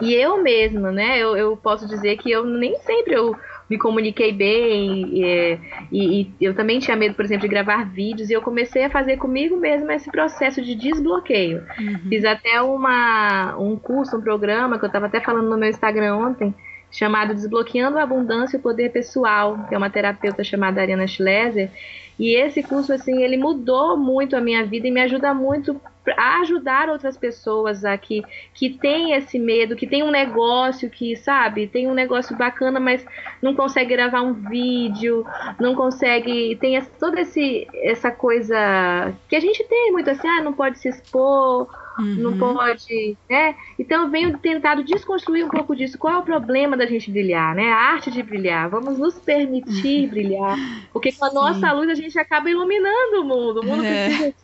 E 0.00 0.14
eu 0.14 0.42
mesma, 0.42 0.90
né, 0.90 1.18
eu, 1.18 1.36
eu 1.36 1.56
posso 1.56 1.86
dizer 1.86 2.16
que 2.16 2.30
eu 2.30 2.44
nem 2.44 2.76
sempre 2.78 3.14
eu 3.14 3.36
me 3.68 3.78
comuniquei 3.78 4.32
bem 4.32 5.08
e, 5.08 5.58
e, 5.90 6.20
e, 6.20 6.34
eu 6.40 6.54
também 6.54 6.78
tinha 6.78 6.96
medo, 6.96 7.14
por 7.14 7.24
exemplo, 7.24 7.42
de 7.42 7.48
gravar 7.48 7.84
vídeos 7.84 8.28
e 8.28 8.32
eu 8.32 8.42
comecei 8.42 8.84
a 8.84 8.90
fazer 8.90 9.16
comigo 9.16 9.56
mesma 9.56 9.94
esse 9.94 10.10
processo 10.10 10.60
de 10.60 10.74
desbloqueio. 10.74 11.64
Uhum. 11.78 12.00
Fiz 12.08 12.24
até 12.24 12.60
uma, 12.60 13.56
um 13.56 13.76
curso, 13.76 14.16
um 14.16 14.20
programa 14.20 14.78
que 14.78 14.84
eu 14.84 14.88
estava 14.88 15.06
até 15.06 15.20
falando 15.20 15.48
no 15.48 15.56
meu 15.56 15.70
Instagram 15.70 16.16
ontem, 16.16 16.54
chamado 16.90 17.32
Desbloqueando 17.32 17.98
a 17.98 18.02
Abundância 18.02 18.56
e 18.56 18.60
o 18.60 18.62
Poder 18.62 18.90
Pessoal, 18.90 19.64
que 19.68 19.74
é 19.74 19.78
uma 19.78 19.88
terapeuta 19.88 20.44
chamada 20.44 20.82
Ariana 20.82 21.06
Schleser. 21.06 21.70
E 22.18 22.36
esse 22.36 22.62
curso, 22.62 22.92
assim, 22.92 23.22
ele 23.22 23.36
mudou 23.36 23.96
muito 23.96 24.36
a 24.36 24.40
minha 24.40 24.64
vida 24.64 24.86
e 24.86 24.90
me 24.90 25.00
ajuda 25.00 25.32
muito 25.32 25.80
a 26.16 26.40
ajudar 26.40 26.88
outras 26.88 27.16
pessoas 27.16 27.84
aqui 27.84 28.22
que 28.52 28.70
tem 28.70 29.12
esse 29.12 29.38
medo, 29.38 29.76
que 29.76 29.86
tem 29.86 30.02
um 30.02 30.10
negócio 30.10 30.90
que, 30.90 31.14
sabe, 31.16 31.68
tem 31.68 31.86
um 31.86 31.94
negócio 31.94 32.36
bacana, 32.36 32.80
mas 32.80 33.04
não 33.40 33.54
consegue 33.54 33.94
gravar 33.94 34.22
um 34.22 34.32
vídeo, 34.32 35.24
não 35.60 35.74
consegue, 35.74 36.56
tem 36.56 36.80
toda 36.98 37.20
esse, 37.20 37.68
essa 37.74 38.10
coisa 38.10 39.12
que 39.28 39.36
a 39.36 39.40
gente 39.40 39.62
tem 39.64 39.92
muito 39.92 40.10
assim, 40.10 40.26
ah, 40.26 40.42
não 40.42 40.52
pode 40.52 40.78
se 40.78 40.88
expor, 40.88 41.68
Uhum. 41.98 42.14
Não 42.16 42.38
pode, 42.38 43.16
né? 43.28 43.54
Então 43.78 44.04
eu 44.04 44.10
venho 44.10 44.38
tentado 44.38 44.84
desconstruir 44.84 45.44
um 45.44 45.48
pouco 45.48 45.76
disso. 45.76 45.98
Qual 45.98 46.14
é 46.14 46.18
o 46.18 46.22
problema 46.22 46.76
da 46.76 46.86
gente 46.86 47.10
brilhar, 47.10 47.54
né? 47.54 47.70
A 47.70 47.76
arte 47.76 48.10
de 48.10 48.22
brilhar. 48.22 48.68
Vamos 48.68 48.98
nos 48.98 49.18
permitir 49.18 50.08
brilhar, 50.10 50.56
porque 50.92 51.12
com 51.12 51.24
a 51.24 51.28
Sim. 51.28 51.34
nossa 51.34 51.72
luz 51.72 51.88
a 51.88 51.94
gente 51.94 52.18
acaba 52.18 52.50
iluminando 52.50 53.20
o 53.20 53.24
mundo. 53.24 53.60
O 53.60 53.66
mundo 53.66 53.84
é. 53.84 54.06
precisa 54.06 54.34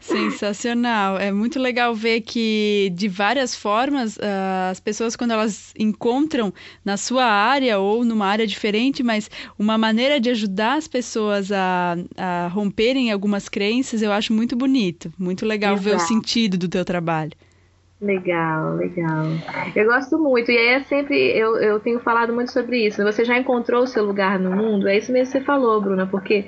Sensacional. 0.00 1.18
É 1.18 1.30
muito 1.30 1.58
legal 1.58 1.94
ver 1.94 2.20
que, 2.22 2.90
de 2.94 3.08
várias 3.08 3.54
formas, 3.54 4.16
uh, 4.16 4.70
as 4.70 4.80
pessoas, 4.80 5.16
quando 5.16 5.32
elas 5.32 5.72
encontram 5.78 6.52
na 6.84 6.96
sua 6.96 7.24
área 7.24 7.78
ou 7.78 8.04
numa 8.04 8.26
área 8.26 8.46
diferente, 8.46 9.02
mas 9.02 9.30
uma 9.58 9.76
maneira 9.76 10.18
de 10.20 10.30
ajudar 10.30 10.74
as 10.74 10.88
pessoas 10.88 11.52
a, 11.52 11.96
a 12.16 12.48
romperem 12.48 13.12
algumas 13.12 13.48
crenças, 13.48 14.02
eu 14.02 14.12
acho 14.12 14.32
muito 14.32 14.56
bonito. 14.56 15.12
Muito 15.18 15.44
legal 15.44 15.74
Exato. 15.74 15.88
ver 15.88 15.96
o 15.96 16.06
sentido 16.06 16.56
do 16.56 16.68
teu 16.68 16.84
trabalho. 16.84 17.32
Legal, 18.00 18.76
legal. 18.76 19.24
Eu 19.74 19.86
gosto 19.86 20.18
muito. 20.18 20.50
E 20.50 20.56
aí 20.56 20.66
é 20.74 20.80
sempre, 20.82 21.16
eu, 21.16 21.56
eu 21.56 21.80
tenho 21.80 21.98
falado 22.00 22.32
muito 22.32 22.52
sobre 22.52 22.86
isso. 22.86 23.02
Você 23.02 23.24
já 23.24 23.38
encontrou 23.38 23.82
o 23.82 23.86
seu 23.86 24.04
lugar 24.04 24.38
no 24.38 24.50
mundo? 24.54 24.86
É 24.86 24.98
isso 24.98 25.10
mesmo 25.10 25.32
que 25.32 25.38
você 25.38 25.44
falou, 25.44 25.80
Bruna, 25.80 26.06
porque 26.06 26.44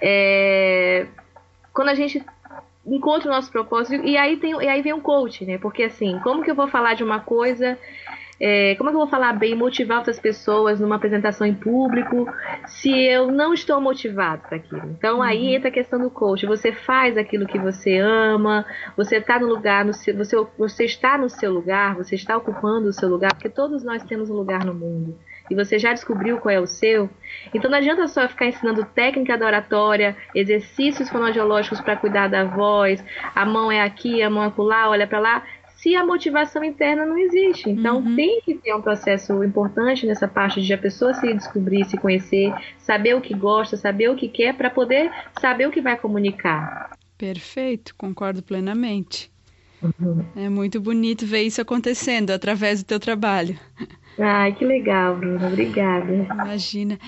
é, 0.00 1.06
quando 1.74 1.88
a 1.88 1.94
gente 1.94 2.24
encontra 2.86 3.28
o 3.28 3.34
nosso 3.34 3.50
propósito, 3.50 4.06
e 4.06 4.16
aí, 4.16 4.36
tem, 4.36 4.52
e 4.52 4.68
aí 4.68 4.80
vem 4.80 4.92
um 4.92 5.00
coach, 5.00 5.44
né? 5.44 5.58
Porque 5.58 5.82
assim, 5.82 6.20
como 6.20 6.42
que 6.42 6.50
eu 6.50 6.54
vou 6.54 6.68
falar 6.68 6.94
de 6.94 7.02
uma 7.02 7.18
coisa, 7.18 7.78
é, 8.38 8.74
como 8.76 8.90
é 8.90 8.92
que 8.92 8.96
eu 8.96 9.00
vou 9.00 9.08
falar 9.08 9.32
bem, 9.32 9.54
motivar 9.54 9.98
outras 9.98 10.20
pessoas 10.20 10.78
numa 10.78 10.96
apresentação 10.96 11.46
em 11.46 11.54
público, 11.54 12.26
se 12.66 12.90
eu 12.90 13.32
não 13.32 13.54
estou 13.54 13.80
motivado 13.80 14.42
para 14.42 14.56
aquilo? 14.56 14.90
Então 14.90 15.16
uhum. 15.16 15.22
aí 15.22 15.54
entra 15.54 15.68
a 15.68 15.72
questão 15.72 15.98
do 15.98 16.10
coach. 16.10 16.46
Você 16.46 16.72
faz 16.72 17.16
aquilo 17.16 17.46
que 17.46 17.58
você 17.58 17.98
ama, 17.98 18.66
você 18.96 19.16
está 19.16 19.40
no 19.40 19.46
lugar, 19.46 19.84
no 19.84 19.94
seu, 19.94 20.16
você, 20.16 20.36
você 20.58 20.84
está 20.84 21.16
no 21.16 21.30
seu 21.30 21.52
lugar, 21.52 21.96
você 21.96 22.14
está 22.14 22.36
ocupando 22.36 22.88
o 22.88 22.92
seu 22.92 23.08
lugar, 23.08 23.32
porque 23.32 23.48
todos 23.48 23.82
nós 23.82 24.04
temos 24.04 24.30
um 24.30 24.34
lugar 24.34 24.64
no 24.64 24.74
mundo 24.74 25.18
e 25.50 25.54
você 25.54 25.78
já 25.78 25.92
descobriu 25.92 26.38
qual 26.38 26.54
é 26.54 26.60
o 26.60 26.66
seu, 26.66 27.08
então 27.52 27.70
não 27.70 27.78
adianta 27.78 28.06
só 28.08 28.28
ficar 28.28 28.46
ensinando 28.46 28.84
técnica 28.84 29.36
da 29.36 29.46
oratória, 29.46 30.16
exercícios 30.34 31.08
fonoaudiológicos 31.08 31.80
para 31.80 31.96
cuidar 31.96 32.28
da 32.28 32.44
voz, 32.44 33.04
a 33.34 33.44
mão 33.44 33.70
é 33.70 33.82
aqui, 33.82 34.22
a 34.22 34.30
mão 34.30 34.44
é 34.44 34.46
acolá, 34.46 34.88
olha 34.88 35.06
para 35.06 35.20
lá, 35.20 35.42
se 35.84 35.94
a 35.94 36.04
motivação 36.04 36.64
interna 36.64 37.04
não 37.04 37.18
existe. 37.18 37.68
Então 37.68 37.98
uhum. 37.98 38.16
tem 38.16 38.40
que 38.40 38.54
ter 38.54 38.74
um 38.74 38.80
processo 38.80 39.44
importante 39.44 40.06
nessa 40.06 40.26
parte 40.26 40.62
de 40.62 40.72
a 40.72 40.78
pessoa 40.78 41.12
se 41.12 41.30
descobrir, 41.34 41.84
se 41.84 41.98
conhecer, 41.98 42.54
saber 42.78 43.14
o 43.14 43.20
que 43.20 43.34
gosta, 43.34 43.76
saber 43.76 44.08
o 44.08 44.16
que 44.16 44.28
quer 44.28 44.54
para 44.54 44.70
poder 44.70 45.10
saber 45.38 45.68
o 45.68 45.70
que 45.70 45.82
vai 45.82 45.98
comunicar. 45.98 46.96
Perfeito, 47.18 47.94
concordo 47.96 48.42
plenamente. 48.42 49.30
Uhum. 49.82 50.24
É 50.34 50.48
muito 50.48 50.80
bonito 50.80 51.26
ver 51.26 51.42
isso 51.42 51.60
acontecendo 51.60 52.30
através 52.30 52.82
do 52.82 52.86
teu 52.86 52.98
trabalho. 52.98 53.58
Ai, 54.18 54.52
que 54.52 54.64
legal, 54.64 55.16
Bruna. 55.16 55.46
Obrigada. 55.46 56.12
Imagina. 56.12 56.98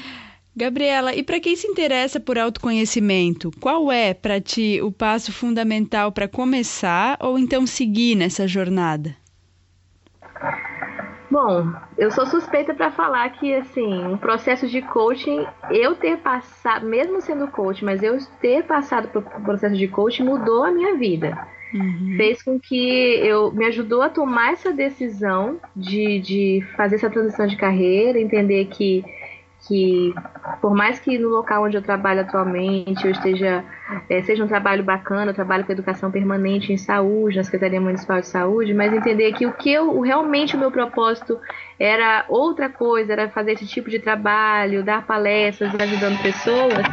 Gabriela, 0.56 1.14
e 1.14 1.22
para 1.22 1.38
quem 1.38 1.54
se 1.54 1.66
interessa 1.66 2.18
por 2.18 2.38
autoconhecimento, 2.38 3.50
qual 3.60 3.92
é 3.92 4.14
para 4.14 4.40
ti 4.40 4.80
o 4.82 4.90
passo 4.90 5.30
fundamental 5.30 6.10
para 6.10 6.26
começar 6.26 7.18
ou 7.20 7.38
então 7.38 7.66
seguir 7.66 8.14
nessa 8.14 8.48
jornada? 8.48 9.14
Bom, 11.30 11.72
eu 11.98 12.10
sou 12.10 12.24
suspeita 12.24 12.72
para 12.72 12.90
falar 12.90 13.28
que 13.30 13.54
assim, 13.54 14.02
um 14.06 14.16
processo 14.16 14.66
de 14.66 14.80
coaching, 14.80 15.44
eu 15.70 15.94
ter 15.94 16.16
passado, 16.18 16.86
mesmo 16.86 17.20
sendo 17.20 17.48
coach, 17.48 17.84
mas 17.84 18.02
eu 18.02 18.16
ter 18.40 18.64
passado 18.64 19.08
pelo 19.08 19.24
processo 19.44 19.76
de 19.76 19.88
coaching 19.88 20.22
mudou 20.22 20.64
a 20.64 20.70
minha 20.70 20.96
vida 20.96 21.36
uhum. 21.74 22.14
fez 22.16 22.42
com 22.42 22.58
que 22.58 23.18
eu 23.24 23.52
me 23.52 23.66
ajudou 23.66 24.02
a 24.02 24.08
tomar 24.08 24.52
essa 24.52 24.72
decisão 24.72 25.60
de, 25.74 26.20
de 26.20 26.64
fazer 26.76 26.96
essa 26.96 27.10
transição 27.10 27.46
de 27.46 27.56
carreira, 27.56 28.20
entender 28.20 28.66
que 28.66 29.04
que 29.66 30.14
por 30.60 30.74
mais 30.74 30.98
que 31.00 31.18
no 31.18 31.28
local 31.28 31.64
onde 31.64 31.76
eu 31.76 31.82
trabalho 31.82 32.20
atualmente 32.20 33.04
eu 33.04 33.10
esteja 33.10 33.64
é, 34.08 34.22
seja 34.22 34.44
um 34.44 34.48
trabalho 34.48 34.84
bacana, 34.84 35.30
eu 35.30 35.34
trabalho 35.34 35.64
com 35.64 35.72
educação 35.72 36.10
permanente 36.10 36.72
em 36.72 36.76
saúde, 36.76 37.36
na 37.36 37.44
Secretaria 37.44 37.80
Municipal 37.80 38.20
de 38.20 38.26
Saúde, 38.26 38.74
mas 38.74 38.92
entender 38.92 39.32
que 39.32 39.46
o 39.46 39.52
que 39.52 39.72
eu 39.72 40.00
realmente 40.00 40.56
o 40.56 40.58
meu 40.58 40.70
propósito 40.70 41.38
era 41.78 42.24
outra 42.28 42.68
coisa, 42.68 43.12
era 43.12 43.28
fazer 43.28 43.52
esse 43.52 43.66
tipo 43.66 43.90
de 43.90 43.98
trabalho, 43.98 44.84
dar 44.84 45.06
palestras, 45.06 45.72
ajudando 45.74 46.20
pessoas, 46.22 46.84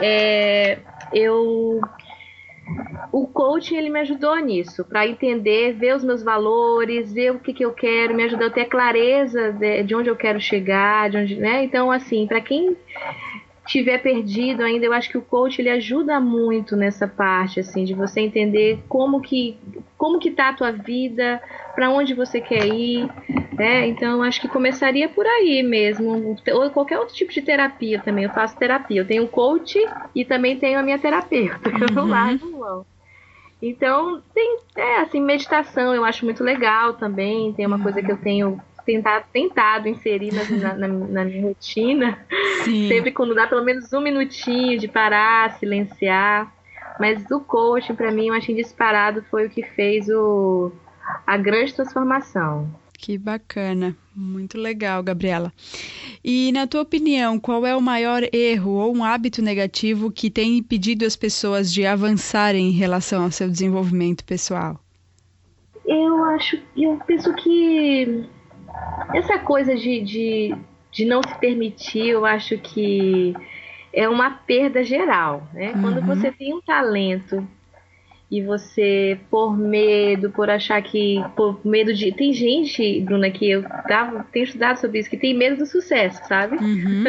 é, 0.00 0.78
eu 1.12 1.80
o 3.12 3.26
coaching 3.26 3.76
ele 3.76 3.90
me 3.90 4.00
ajudou 4.00 4.36
nisso, 4.36 4.84
para 4.84 5.06
entender, 5.06 5.72
ver 5.72 5.94
os 5.94 6.02
meus 6.02 6.22
valores, 6.22 7.12
ver 7.12 7.32
o 7.32 7.38
que, 7.38 7.52
que 7.52 7.64
eu 7.64 7.72
quero, 7.72 8.14
me 8.14 8.24
ajudou 8.24 8.48
a 8.48 8.50
ter 8.50 8.66
clareza 8.66 9.52
de, 9.52 9.82
de 9.82 9.94
onde 9.94 10.08
eu 10.08 10.16
quero 10.16 10.40
chegar, 10.40 11.10
de 11.10 11.18
onde, 11.18 11.36
né? 11.36 11.64
Então, 11.64 11.90
assim, 11.90 12.26
para 12.26 12.40
quem 12.40 12.76
tiver 13.66 13.98
perdido 13.98 14.62
ainda, 14.62 14.84
eu 14.84 14.92
acho 14.92 15.08
que 15.08 15.18
o 15.18 15.22
coach 15.22 15.60
ele 15.60 15.70
ajuda 15.70 16.20
muito 16.20 16.76
nessa 16.76 17.08
parte, 17.08 17.60
assim, 17.60 17.84
de 17.84 17.94
você 17.94 18.20
entender 18.20 18.78
como 18.88 19.20
que 19.20 19.58
como 19.96 20.18
que 20.18 20.30
tá 20.30 20.50
a 20.50 20.52
tua 20.52 20.70
vida, 20.70 21.40
para 21.74 21.88
onde 21.88 22.12
você 22.12 22.40
quer 22.40 22.66
ir, 22.66 23.08
né? 23.56 23.86
Então, 23.86 24.22
acho 24.22 24.40
que 24.40 24.48
começaria 24.48 25.08
por 25.08 25.26
aí 25.26 25.62
mesmo, 25.62 26.36
ou 26.52 26.70
qualquer 26.70 26.98
outro 26.98 27.14
tipo 27.14 27.32
de 27.32 27.40
terapia 27.40 27.98
também. 28.00 28.24
Eu 28.24 28.30
faço 28.30 28.58
terapia, 28.58 29.00
eu 29.00 29.06
tenho 29.06 29.26
coach 29.26 29.78
e 30.14 30.24
também 30.24 30.58
tenho 30.58 30.78
a 30.78 30.82
minha 30.82 30.98
terapeuta, 30.98 31.70
que 31.70 31.82
eu 31.82 31.90
não 31.90 32.04
uhum. 32.04 32.10
largo 32.10 32.50
mão. 32.58 32.86
Então, 33.62 34.22
tem, 34.34 34.58
é, 34.76 34.98
assim, 34.98 35.22
meditação 35.22 35.94
eu 35.94 36.04
acho 36.04 36.26
muito 36.26 36.44
legal 36.44 36.94
também, 36.94 37.52
tem 37.54 37.66
uma 37.66 37.78
coisa 37.78 38.02
que 38.02 38.12
eu 38.12 38.18
tenho 38.18 38.60
tentado, 38.84 39.24
tentado 39.32 39.88
inserir 39.88 40.32
na, 40.32 40.74
na, 40.74 40.88
na 40.88 41.24
minha 41.24 41.42
rotina. 41.42 42.18
Sim. 42.64 42.88
Sempre 42.88 43.12
quando 43.12 43.34
dá 43.34 43.46
pelo 43.46 43.64
menos 43.64 43.92
um 43.92 44.00
minutinho 44.00 44.78
de 44.78 44.88
parar, 44.88 45.58
silenciar. 45.58 46.52
Mas 46.98 47.28
o 47.30 47.40
coaching, 47.40 47.94
para 47.94 48.12
mim, 48.12 48.28
eu 48.28 48.34
acho 48.34 48.46
que 48.46 48.54
disparado 48.54 49.24
foi 49.30 49.46
o 49.46 49.50
que 49.50 49.62
fez 49.62 50.08
o, 50.08 50.70
a 51.26 51.36
grande 51.36 51.74
transformação. 51.74 52.70
Que 52.96 53.18
bacana, 53.18 53.96
muito 54.14 54.56
legal, 54.56 55.02
Gabriela. 55.02 55.52
E 56.24 56.50
na 56.52 56.66
tua 56.66 56.80
opinião, 56.82 57.38
qual 57.38 57.66
é 57.66 57.76
o 57.76 57.80
maior 57.80 58.22
erro 58.32 58.72
ou 58.72 58.96
um 58.96 59.04
hábito 59.04 59.42
negativo 59.42 60.10
que 60.10 60.30
tem 60.30 60.56
impedido 60.56 61.04
as 61.04 61.16
pessoas 61.16 61.72
de 61.72 61.84
avançarem 61.84 62.68
em 62.68 62.72
relação 62.72 63.24
ao 63.24 63.30
seu 63.30 63.50
desenvolvimento 63.50 64.24
pessoal? 64.24 64.80
Eu 65.84 66.24
acho, 66.24 66.58
eu 66.76 66.98
penso 67.06 67.34
que 67.34 68.24
essa 69.14 69.38
coisa 69.38 69.74
de, 69.74 70.00
de, 70.00 70.54
de 70.90 71.04
não 71.04 71.22
se 71.22 71.34
permitir, 71.38 72.08
eu 72.08 72.24
acho 72.24 72.58
que 72.58 73.34
é 73.92 74.08
uma 74.08 74.30
perda 74.30 74.82
geral, 74.82 75.46
né? 75.52 75.72
Uhum. 75.72 75.82
Quando 75.82 76.02
você 76.02 76.32
tem 76.32 76.52
um 76.52 76.60
talento 76.60 77.46
e 78.30 78.42
você 78.42 79.18
por 79.30 79.56
medo, 79.56 80.30
por 80.30 80.50
achar 80.50 80.82
que 80.82 81.22
por 81.36 81.60
medo 81.64 81.94
de 81.94 82.10
tem 82.10 82.32
gente, 82.32 83.00
Bruna, 83.02 83.30
que 83.30 83.48
eu 83.48 83.62
tava, 83.86 84.26
tenho 84.32 84.44
estudado 84.44 84.78
sobre 84.78 84.98
isso, 84.98 85.10
que 85.10 85.16
tem 85.16 85.34
medo 85.34 85.58
do 85.58 85.66
sucesso, 85.66 86.20
sabe? 86.26 86.56
Uhum. 86.56 87.04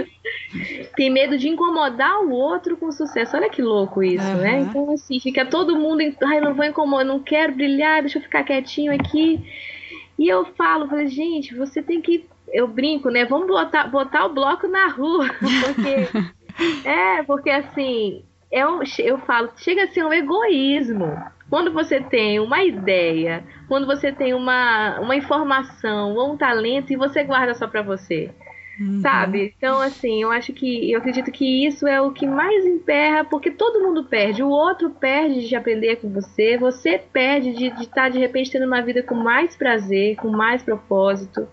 tem 0.95 1.09
medo 1.09 1.37
de 1.37 1.49
incomodar 1.49 2.19
o 2.21 2.31
outro 2.31 2.77
com 2.77 2.87
o 2.87 2.91
sucesso. 2.91 3.35
Olha 3.35 3.49
que 3.49 3.61
louco 3.61 4.03
isso, 4.03 4.27
uhum. 4.27 4.37
né? 4.37 4.59
Então 4.59 4.91
assim, 4.91 5.19
fica 5.19 5.45
todo 5.45 5.79
mundo, 5.79 6.01
ai, 6.23 6.39
não 6.39 6.53
vou 6.53 6.65
incomodar, 6.65 7.05
não 7.05 7.19
quero 7.19 7.55
brilhar, 7.55 8.01
deixa 8.01 8.19
eu 8.19 8.23
ficar 8.23 8.43
quietinho 8.43 8.93
aqui. 8.93 9.41
E 10.17 10.27
eu 10.27 10.45
falo, 10.55 10.87
falei, 10.87 11.07
gente, 11.07 11.55
você 11.55 11.81
tem 11.81 12.01
que 12.01 12.25
eu 12.53 12.67
brinco, 12.67 13.09
né? 13.09 13.25
Vamos 13.25 13.47
botar, 13.47 13.87
botar 13.87 14.25
o 14.25 14.33
bloco 14.33 14.67
na 14.67 14.87
rua, 14.87 15.27
porque 15.39 16.35
é, 16.87 17.23
porque 17.23 17.49
assim, 17.49 18.23
é 18.51 18.65
um, 18.67 18.79
eu 18.99 19.17
falo, 19.19 19.49
chega 19.57 19.83
a 19.83 19.87
ser 19.87 20.05
um 20.05 20.13
egoísmo. 20.13 21.17
Quando 21.49 21.71
você 21.71 22.01
tem 22.01 22.39
uma 22.39 22.63
ideia, 22.63 23.43
quando 23.67 23.85
você 23.85 24.11
tem 24.11 24.33
uma, 24.33 24.99
uma 24.99 25.15
informação 25.15 26.15
ou 26.15 26.33
um 26.33 26.37
talento 26.37 26.91
e 26.91 26.97
você 26.97 27.23
guarda 27.23 27.53
só 27.53 27.67
para 27.67 27.83
você. 27.83 28.31
Uhum. 28.79 29.01
Sabe? 29.01 29.53
Então, 29.57 29.79
assim, 29.79 30.21
eu 30.21 30.31
acho 30.31 30.51
que 30.51 30.91
eu 30.91 30.99
acredito 30.99 31.31
que 31.31 31.65
isso 31.65 31.87
é 31.87 32.01
o 32.01 32.11
que 32.11 32.27
mais 32.27 32.65
emperra, 32.65 33.23
porque 33.23 33.49
todo 33.49 33.81
mundo 33.81 34.03
perde. 34.03 34.43
O 34.43 34.49
outro 34.49 34.89
perde 34.89 35.47
de 35.47 35.55
aprender 35.55 35.97
com 35.97 36.09
você, 36.09 36.57
você 36.57 36.97
perde 36.97 37.53
de 37.53 37.67
estar, 37.67 37.79
de, 37.79 37.87
tá, 37.87 38.09
de 38.09 38.19
repente, 38.19 38.51
tendo 38.51 38.65
uma 38.65 38.81
vida 38.81 39.01
com 39.01 39.15
mais 39.15 39.55
prazer, 39.55 40.17
com 40.17 40.29
mais 40.29 40.61
propósito 40.61 41.47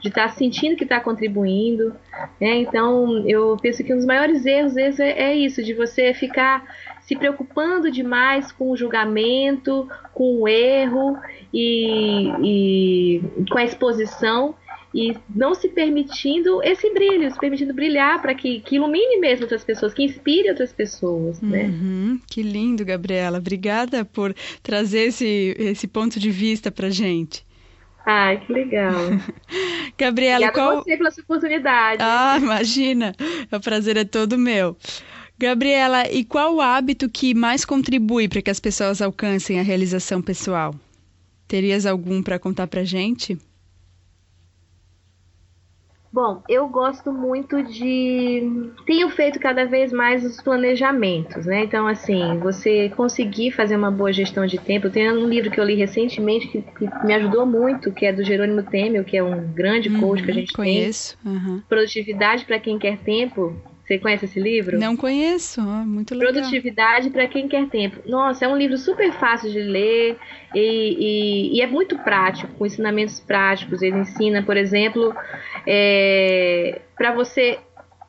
de 0.00 0.08
estar 0.08 0.28
tá 0.28 0.28
sentindo 0.28 0.76
que 0.76 0.84
está 0.84 1.00
contribuindo. 1.00 1.94
Né? 2.40 2.58
Então, 2.58 3.26
eu 3.26 3.56
penso 3.60 3.82
que 3.82 3.92
um 3.92 3.96
dos 3.96 4.06
maiores 4.06 4.44
erros 4.46 4.76
é, 4.76 5.10
é 5.10 5.34
isso, 5.34 5.62
de 5.62 5.74
você 5.74 6.14
ficar 6.14 6.64
se 7.00 7.16
preocupando 7.16 7.90
demais 7.90 8.52
com 8.52 8.70
o 8.70 8.76
julgamento, 8.76 9.88
com 10.12 10.42
o 10.42 10.48
erro 10.48 11.18
e, 11.52 12.28
e 12.42 13.22
com 13.50 13.58
a 13.58 13.64
exposição 13.64 14.54
e 14.94 15.14
não 15.34 15.54
se 15.54 15.68
permitindo 15.68 16.62
esse 16.62 16.92
brilho, 16.92 17.30
se 17.30 17.38
permitindo 17.38 17.74
brilhar 17.74 18.20
para 18.22 18.34
que, 18.34 18.60
que 18.60 18.76
ilumine 18.76 19.18
mesmo 19.18 19.42
outras 19.42 19.62
pessoas, 19.62 19.92
que 19.92 20.02
inspire 20.02 20.48
outras 20.48 20.72
pessoas, 20.72 21.40
né? 21.40 21.64
Uhum, 21.64 22.20
que 22.26 22.42
lindo, 22.42 22.84
Gabriela. 22.84 23.38
Obrigada 23.38 24.04
por 24.04 24.34
trazer 24.62 25.08
esse, 25.08 25.54
esse 25.58 25.86
ponto 25.86 26.18
de 26.18 26.30
vista 26.30 26.70
para 26.70 26.88
gente. 26.88 27.46
Ai, 28.06 28.40
que 28.40 28.52
legal. 28.52 28.94
Gabriela, 29.98 30.46
Obrigada 30.46 30.52
qual... 30.52 30.82
você 30.82 30.96
pela 30.96 31.10
sua 31.10 31.22
oportunidade. 31.22 32.02
Ah, 32.02 32.38
imagina. 32.40 33.14
O 33.52 33.60
prazer 33.60 33.98
é 33.98 34.04
todo 34.04 34.38
meu. 34.38 34.76
Gabriela, 35.38 36.10
e 36.10 36.24
qual 36.24 36.56
o 36.56 36.60
hábito 36.60 37.08
que 37.08 37.34
mais 37.34 37.64
contribui 37.64 38.26
para 38.26 38.40
que 38.40 38.50
as 38.50 38.58
pessoas 38.58 39.02
alcancem 39.02 39.60
a 39.60 39.62
realização 39.62 40.22
pessoal? 40.22 40.74
Terias 41.46 41.86
algum 41.86 42.22
para 42.22 42.38
contar 42.38 42.66
para 42.66 42.82
gente? 42.82 43.38
Bom, 46.10 46.42
eu 46.48 46.66
gosto 46.68 47.12
muito 47.12 47.62
de. 47.62 48.70
Tenho 48.86 49.10
feito 49.10 49.38
cada 49.38 49.66
vez 49.66 49.92
mais 49.92 50.24
os 50.24 50.40
planejamentos, 50.40 51.44
né? 51.44 51.64
Então, 51.64 51.86
assim, 51.86 52.38
você 52.38 52.88
conseguir 52.90 53.50
fazer 53.50 53.76
uma 53.76 53.90
boa 53.90 54.12
gestão 54.12 54.46
de 54.46 54.58
tempo. 54.58 54.88
Tem 54.88 55.12
um 55.12 55.28
livro 55.28 55.50
que 55.50 55.60
eu 55.60 55.64
li 55.64 55.74
recentemente 55.74 56.48
que, 56.48 56.62
que 56.62 57.06
me 57.06 57.12
ajudou 57.12 57.44
muito, 57.44 57.92
que 57.92 58.06
é 58.06 58.12
do 58.12 58.24
Jerônimo 58.24 58.62
Temel, 58.62 59.04
que 59.04 59.18
é 59.18 59.22
um 59.22 59.52
grande 59.52 59.90
coach 59.90 60.20
uhum, 60.20 60.24
que 60.24 60.30
a 60.30 60.34
gente 60.34 60.52
conheço. 60.54 61.18
tem. 61.22 61.32
Uhum. 61.32 61.62
Produtividade 61.68 62.46
para 62.46 62.58
quem 62.58 62.78
quer 62.78 62.96
tempo. 62.98 63.54
Você 63.88 63.98
conhece 63.98 64.26
esse 64.26 64.38
livro? 64.38 64.78
Não 64.78 64.94
conheço, 64.94 65.62
muito 65.62 66.14
legal. 66.14 66.34
Produtividade 66.34 67.08
para 67.08 67.26
quem 67.26 67.48
quer 67.48 67.70
tempo. 67.70 68.02
Nossa, 68.06 68.44
é 68.44 68.48
um 68.48 68.54
livro 68.54 68.76
super 68.76 69.10
fácil 69.14 69.50
de 69.50 69.60
ler 69.60 70.18
e, 70.54 70.60
e, 70.60 71.56
e 71.56 71.62
é 71.62 71.66
muito 71.66 71.96
prático, 72.00 72.52
com 72.52 72.66
ensinamentos 72.66 73.18
práticos. 73.18 73.80
Ele 73.80 73.96
ensina, 73.96 74.42
por 74.42 74.58
exemplo, 74.58 75.16
é, 75.66 76.82
para 76.98 77.14
você 77.14 77.58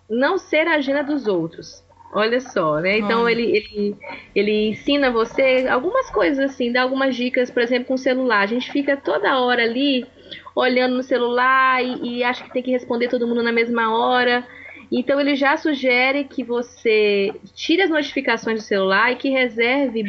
não 0.09 0.37
ser 0.37 0.67
a 0.67 0.75
agenda 0.75 1.01
dos 1.01 1.27
outros. 1.27 1.81
Olha 2.11 2.41
só, 2.41 2.79
né? 2.81 2.97
Então 2.97 3.29
ele, 3.29 3.43
ele, 3.43 3.95
ele 4.35 4.69
ensina 4.71 5.09
você 5.09 5.65
algumas 5.69 6.09
coisas 6.09 6.51
assim, 6.51 6.73
dá 6.73 6.81
algumas 6.81 7.15
dicas, 7.15 7.49
por 7.49 7.63
exemplo, 7.63 7.85
com 7.85 7.93
o 7.93 7.97
celular. 7.97 8.41
A 8.41 8.47
gente 8.47 8.69
fica 8.69 8.97
toda 8.97 9.39
hora 9.39 9.63
ali 9.63 10.05
olhando 10.53 10.95
no 10.95 11.03
celular 11.03 11.81
e, 11.81 12.17
e 12.17 12.23
acha 12.23 12.43
que 12.43 12.51
tem 12.51 12.63
que 12.63 12.71
responder 12.71 13.07
todo 13.07 13.25
mundo 13.25 13.41
na 13.41 13.53
mesma 13.53 13.95
hora. 13.95 14.45
Então 14.91 15.19
ele 15.19 15.35
já 15.35 15.55
sugere 15.55 16.23
que 16.23 16.43
você 16.43 17.33
tire 17.53 17.83
as 17.83 17.89
notificações 17.89 18.61
do 18.61 18.65
celular 18.65 19.11
e 19.11 19.15
que 19.15 19.29
reserve 19.29 20.03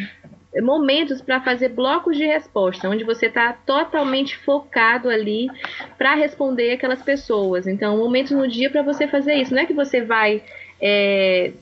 momentos 0.61 1.21
para 1.21 1.41
fazer 1.41 1.69
blocos 1.69 2.17
de 2.17 2.27
resposta, 2.27 2.89
onde 2.89 3.05
você 3.05 3.27
está 3.27 3.53
totalmente 3.53 4.37
focado 4.39 5.09
ali 5.09 5.49
para 5.97 6.15
responder 6.15 6.73
aquelas 6.73 7.03
pessoas. 7.03 7.67
Então, 7.67 7.99
momentos 7.99 8.33
no 8.33 8.49
dia 8.49 8.69
para 8.69 8.83
você 8.83 9.07
fazer 9.07 9.35
isso. 9.35 9.55
Não 9.55 9.63
é 9.63 9.67
que 9.67 9.75
você 9.75 10.01
vai 10.01 10.43
é, 10.81 11.53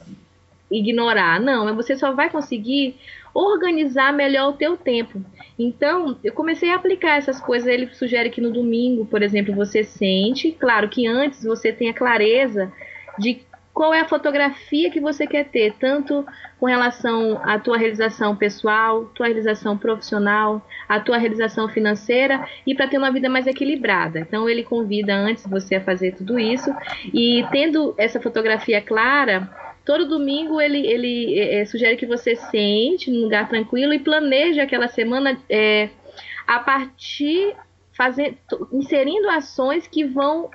ignorar, 0.71 1.39
não, 1.39 1.69
é 1.69 1.73
você 1.73 1.97
só 1.97 2.13
vai 2.13 2.31
conseguir 2.31 2.97
organizar 3.35 4.13
melhor 4.13 4.51
o 4.51 4.57
teu 4.57 4.77
tempo. 4.77 5.21
Então, 5.59 6.17
eu 6.25 6.33
comecei 6.33 6.71
a 6.71 6.77
aplicar 6.77 7.19
essas 7.19 7.41
coisas. 7.41 7.69
Ele 7.69 7.89
sugere 7.89 8.31
que 8.31 8.41
no 8.41 8.51
domingo, 8.51 9.05
por 9.05 9.23
exemplo, 9.23 9.55
você 9.55 9.85
sente, 9.85 10.53
claro 10.53 10.89
que 10.89 11.07
antes 11.07 11.45
você 11.45 11.73
tenha 11.73 11.93
clareza 11.93 12.73
de 13.19 13.47
qual 13.79 13.95
é 13.95 14.01
a 14.01 14.09
fotografia 14.09 14.91
que 14.91 14.99
você 14.99 15.25
quer 15.25 15.45
ter, 15.45 15.73
tanto 15.79 16.27
com 16.59 16.67
relação 16.67 17.41
à 17.45 17.61
tua 17.61 17.79
realização 17.79 18.35
pessoal, 18.35 19.05
tua 19.15 19.27
realização 19.27 19.79
profissional, 19.79 20.61
a 20.89 20.99
tua 20.99 21.17
realização 21.17 21.69
financeira 21.69 22.45
e 22.67 22.75
para 22.75 22.89
ter 22.89 22.99
uma 22.99 23.13
vida 23.13 23.29
mais 23.29 23.47
equilibrada. 23.47 24.19
Então 24.19 24.49
ele 24.49 24.65
convida 24.65 25.15
antes 25.15 25.47
você 25.47 25.77
a 25.77 25.81
fazer 25.81 26.17
tudo 26.17 26.41
isso 26.41 26.75
e 27.15 27.47
tendo 27.53 27.95
essa 27.97 28.21
fotografia 28.21 28.83
clara, 28.83 29.49
todo 29.85 30.09
domingo 30.09 30.61
ele, 30.61 30.85
ele 30.85 31.39
é, 31.39 31.65
sugere 31.65 31.97
que 31.97 32.05
você 32.05 32.35
sente 32.35 33.13
num 33.13 33.23
lugar 33.23 33.49
tranquilo 33.49 33.95
e 33.95 34.01
planeje 34.01 34.59
aquela 34.59 34.89
semana 34.89 35.39
é, 35.49 35.89
a 36.49 36.59
partir 36.59 37.55
inserindo 38.73 39.31
ações 39.31 39.87
que 39.87 40.05
vão 40.05 40.51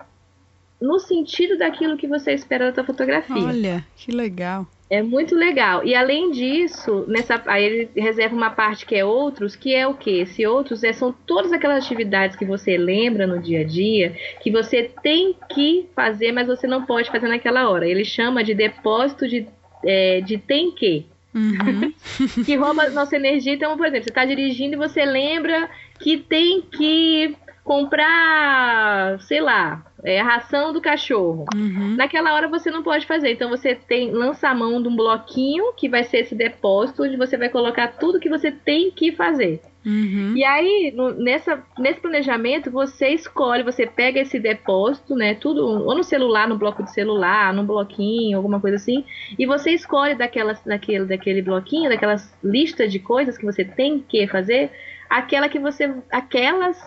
no 0.84 1.00
sentido 1.00 1.58
daquilo 1.58 1.96
que 1.96 2.06
você 2.06 2.34
espera 2.34 2.66
da 2.66 2.74
sua 2.74 2.84
fotografia. 2.84 3.42
Olha, 3.42 3.86
que 3.96 4.12
legal. 4.12 4.68
É 4.90 5.02
muito 5.02 5.34
legal. 5.34 5.82
E 5.86 5.96
além 5.96 6.30
disso, 6.30 7.06
nessa, 7.08 7.42
aí 7.48 7.64
ele 7.64 7.90
reserva 7.96 8.36
uma 8.36 8.50
parte 8.50 8.86
que 8.86 8.94
é 8.94 9.06
outros, 9.06 9.56
que 9.56 9.74
é 9.74 9.88
o 9.88 9.94
que? 9.94 10.20
Esse 10.20 10.46
outros 10.46 10.84
é, 10.84 10.92
são 10.92 11.16
todas 11.26 11.54
aquelas 11.54 11.86
atividades 11.86 12.36
que 12.36 12.44
você 12.44 12.78
lembra 12.78 13.26
no 13.26 13.40
dia 13.40 13.62
a 13.62 13.64
dia, 13.64 14.14
que 14.42 14.52
você 14.52 14.92
tem 15.02 15.34
que 15.50 15.88
fazer, 15.96 16.34
mas 16.34 16.48
você 16.48 16.68
não 16.68 16.86
pode 16.86 17.10
fazer 17.10 17.30
naquela 17.30 17.70
hora. 17.70 17.88
Ele 17.88 18.04
chama 18.04 18.44
de 18.44 18.54
depósito 18.54 19.26
de, 19.26 19.48
é, 19.86 20.20
de 20.20 20.38
tem 20.38 20.70
que. 20.70 21.06
Uhum. 21.34 21.94
que 22.44 22.56
rouba 22.58 22.90
nossa 22.90 23.16
energia. 23.16 23.54
Então, 23.54 23.78
por 23.78 23.88
exemplo, 23.88 24.04
você 24.04 24.10
está 24.10 24.26
dirigindo 24.26 24.74
e 24.74 24.78
você 24.78 25.06
lembra 25.06 25.70
que 26.00 26.18
tem 26.18 26.62
que 26.62 27.36
comprar, 27.64 29.20
sei 29.22 29.40
lá, 29.40 29.86
é 30.04 30.20
a 30.20 30.24
ração 30.24 30.74
do 30.74 30.82
cachorro. 30.82 31.46
Uhum. 31.56 31.96
Naquela 31.96 32.34
hora 32.34 32.48
você 32.48 32.70
não 32.70 32.84
pode 32.84 33.06
fazer. 33.06 33.32
Então 33.32 33.50
você 33.50 33.74
tem 33.74 34.12
lança 34.12 34.50
a 34.50 34.56
mão 34.56 34.82
de 34.82 34.90
um 34.90 34.96
bloquinho 34.96 35.72
que 35.74 35.88
vai 35.88 36.04
ser 36.04 36.20
esse 36.20 36.36
depósito 36.36 37.04
onde 37.04 37.16
você 37.16 37.38
vai 37.38 37.50
colocar 37.50 37.88
tudo 37.88 38.20
que 38.20 38.30
você 38.30 38.52
tem 38.52 38.92
que 38.92 39.14
fazer. 39.14 39.62
Uhum. 39.86 40.34
E 40.36 40.44
aí, 40.44 40.94
no, 40.96 41.12
nessa, 41.12 41.62
nesse 41.78 42.00
planejamento, 42.00 42.72
você 42.72 43.10
escolhe, 43.10 43.64
você 43.64 43.86
pega 43.86 44.20
esse 44.20 44.40
depósito, 44.40 45.14
né? 45.14 45.36
Tudo, 45.36 45.66
ou 45.66 45.96
no 45.96 46.04
celular, 46.04 46.48
no 46.48 46.58
bloco 46.58 46.84
de 46.84 46.94
celular, 46.94 47.54
no 47.54 47.64
bloquinho, 47.64 48.38
alguma 48.38 48.62
coisa 48.62 48.78
assim, 48.78 49.04
e 49.38 49.46
você 49.46 49.72
escolhe 49.72 50.16
daquelas, 50.16 50.62
daquele, 50.64 51.06
daquele 51.06 51.42
bloquinho, 51.42 51.90
daquelas 51.90 52.34
listas 52.42 52.94
de 52.94 53.00
coisas 53.00 53.38
que 53.38 53.46
você 53.46 53.66
tem 53.66 54.00
que 54.00 54.26
fazer, 54.28 54.72
aquela 55.10 55.50
que 55.50 55.60
você. 55.60 55.94
aquelas 56.10 56.78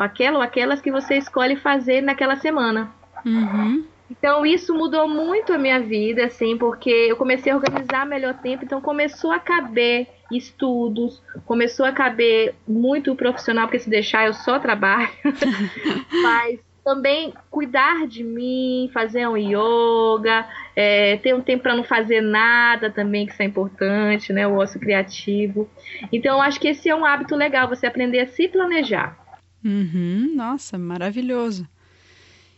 aquela 0.00 0.38
ou 0.38 0.42
aquelas 0.42 0.80
que 0.80 0.90
você 0.90 1.16
escolhe 1.16 1.56
fazer 1.56 2.00
naquela 2.00 2.36
semana. 2.36 2.90
Uhum. 3.24 3.84
Então 4.10 4.44
isso 4.44 4.74
mudou 4.74 5.08
muito 5.08 5.52
a 5.52 5.58
minha 5.58 5.78
vida, 5.80 6.24
assim, 6.24 6.58
porque 6.58 6.90
eu 6.90 7.16
comecei 7.16 7.52
a 7.52 7.56
organizar 7.56 8.04
melhor 8.04 8.34
tempo, 8.34 8.64
então 8.64 8.80
começou 8.80 9.30
a 9.30 9.38
caber 9.38 10.08
estudos, 10.32 11.22
começou 11.46 11.86
a 11.86 11.92
caber 11.92 12.54
muito 12.66 13.14
profissional, 13.14 13.66
porque 13.66 13.78
se 13.78 13.90
deixar 13.90 14.26
eu 14.26 14.32
só 14.32 14.58
trabalho, 14.58 15.10
mas 16.22 16.58
também 16.84 17.32
cuidar 17.50 18.06
de 18.06 18.24
mim, 18.24 18.90
fazer 18.92 19.28
um 19.28 19.36
yoga, 19.36 20.46
é, 20.74 21.16
ter 21.18 21.34
um 21.34 21.40
tempo 21.40 21.62
para 21.62 21.76
não 21.76 21.84
fazer 21.84 22.20
nada 22.20 22.90
também, 22.90 23.26
que 23.26 23.32
isso 23.32 23.42
é 23.42 23.44
importante, 23.44 24.32
né? 24.32 24.46
O 24.46 24.56
ócio 24.56 24.80
criativo. 24.80 25.68
Então, 26.10 26.36
eu 26.36 26.42
acho 26.42 26.58
que 26.58 26.68
esse 26.68 26.88
é 26.88 26.94
um 26.94 27.04
hábito 27.04 27.36
legal, 27.36 27.68
você 27.68 27.86
aprender 27.86 28.20
a 28.20 28.26
se 28.26 28.48
planejar. 28.48 29.16
Uhum, 29.64 30.34
nossa, 30.34 30.78
maravilhoso. 30.78 31.66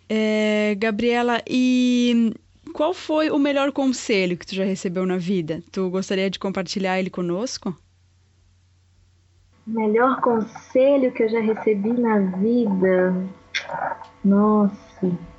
É, 0.09 0.75
Gabriela, 0.79 1.43
e 1.49 2.33
qual 2.73 2.95
foi 2.95 3.31
o 3.31 3.39
melhor 3.39 3.73
conselho 3.73 4.37
que 4.37 4.47
tu 4.47 4.55
já 4.55 4.65
recebeu 4.65 5.05
na 5.07 5.17
vida? 5.17 5.63
Tu 5.73 5.89
gostaria 5.91 6.31
de 6.31 6.39
compartilhar 6.39 6.99
ele 6.99 7.11
conosco? 7.11 7.77
Melhor 9.67 10.21
conselho 10.21 11.13
que 11.13 11.23
eu 11.23 11.29
já 11.29 11.41
recebi 11.41 11.93
na 11.93 12.19
vida. 12.19 13.15
Nossa. 14.25 15.32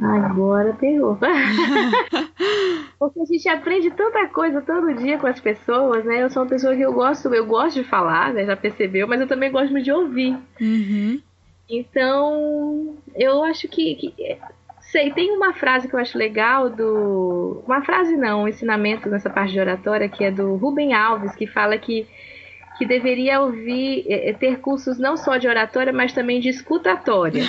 Agora 0.00 0.74
pegou. 0.74 1.18
Porque 2.98 3.20
a 3.20 3.24
gente 3.24 3.48
aprende 3.48 3.90
tanta 3.90 4.26
coisa 4.28 4.60
todo 4.60 4.94
dia 4.94 5.18
com 5.18 5.26
as 5.26 5.40
pessoas, 5.40 6.04
né? 6.04 6.22
Eu 6.22 6.30
sou 6.30 6.42
uma 6.42 6.48
pessoa 6.48 6.74
que 6.74 6.82
eu 6.82 6.92
gosto, 6.92 7.32
eu 7.34 7.46
gosto 7.46 7.82
de 7.82 7.84
falar, 7.84 8.32
né? 8.32 8.44
Já 8.44 8.56
percebeu, 8.56 9.06
mas 9.06 9.20
eu 9.20 9.26
também 9.26 9.50
gosto 9.50 9.80
de 9.80 9.92
ouvir. 9.92 10.36
Uhum. 10.60 11.20
Então, 11.68 12.96
eu 13.14 13.42
acho 13.44 13.68
que, 13.68 13.94
que, 13.94 14.38
Sei, 14.90 15.10
tem 15.10 15.36
uma 15.36 15.52
frase 15.52 15.86
que 15.86 15.94
eu 15.94 16.00
acho 16.00 16.16
legal 16.16 16.70
do. 16.70 17.62
Uma 17.66 17.82
frase 17.82 18.16
não, 18.16 18.44
um 18.44 18.48
ensinamento 18.48 19.08
nessa 19.10 19.28
parte 19.28 19.52
de 19.52 19.60
oratória, 19.60 20.08
que 20.08 20.24
é 20.24 20.30
do 20.30 20.56
Rubem 20.56 20.94
Alves, 20.94 21.34
que 21.34 21.46
fala 21.46 21.76
que 21.76 22.06
que 22.78 22.86
deveria 22.86 23.40
ouvir, 23.40 24.06
é, 24.08 24.30
é, 24.30 24.32
ter 24.32 24.60
cursos 24.60 24.98
não 24.98 25.16
só 25.16 25.36
de 25.36 25.48
oratória, 25.48 25.92
mas 25.92 26.12
também 26.12 26.40
de 26.40 26.48
escutatória. 26.48 27.42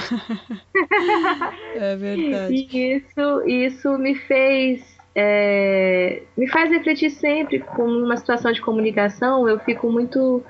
é 1.75 1.95
verdade. 1.95 2.67
E 2.73 2.95
isso, 2.95 3.43
isso 3.47 3.97
me 3.99 4.15
fez, 4.15 4.97
é, 5.13 6.23
me 6.35 6.47
faz 6.47 6.71
refletir 6.71 7.11
sempre 7.11 7.59
com 7.59 7.83
uma 7.83 8.17
situação 8.17 8.51
de 8.51 8.59
comunicação. 8.59 9.47
Eu 9.47 9.59
fico 9.59 9.91
muito 9.91 10.43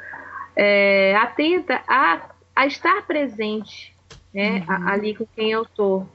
é, 0.56 1.14
atenta 1.18 1.82
a, 1.86 2.30
a 2.56 2.66
estar 2.66 3.06
presente, 3.06 3.94
né, 4.34 4.64
uhum. 4.68 4.88
ali 4.88 5.14
com 5.14 5.26
quem 5.36 5.52
eu 5.52 5.66
tô, 5.66 6.06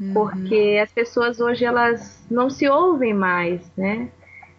uhum. 0.00 0.12
porque 0.12 0.80
as 0.80 0.92
pessoas 0.92 1.40
hoje 1.40 1.64
elas 1.64 2.24
não 2.30 2.48
se 2.48 2.68
ouvem 2.68 3.12
mais, 3.12 3.60
né? 3.76 4.08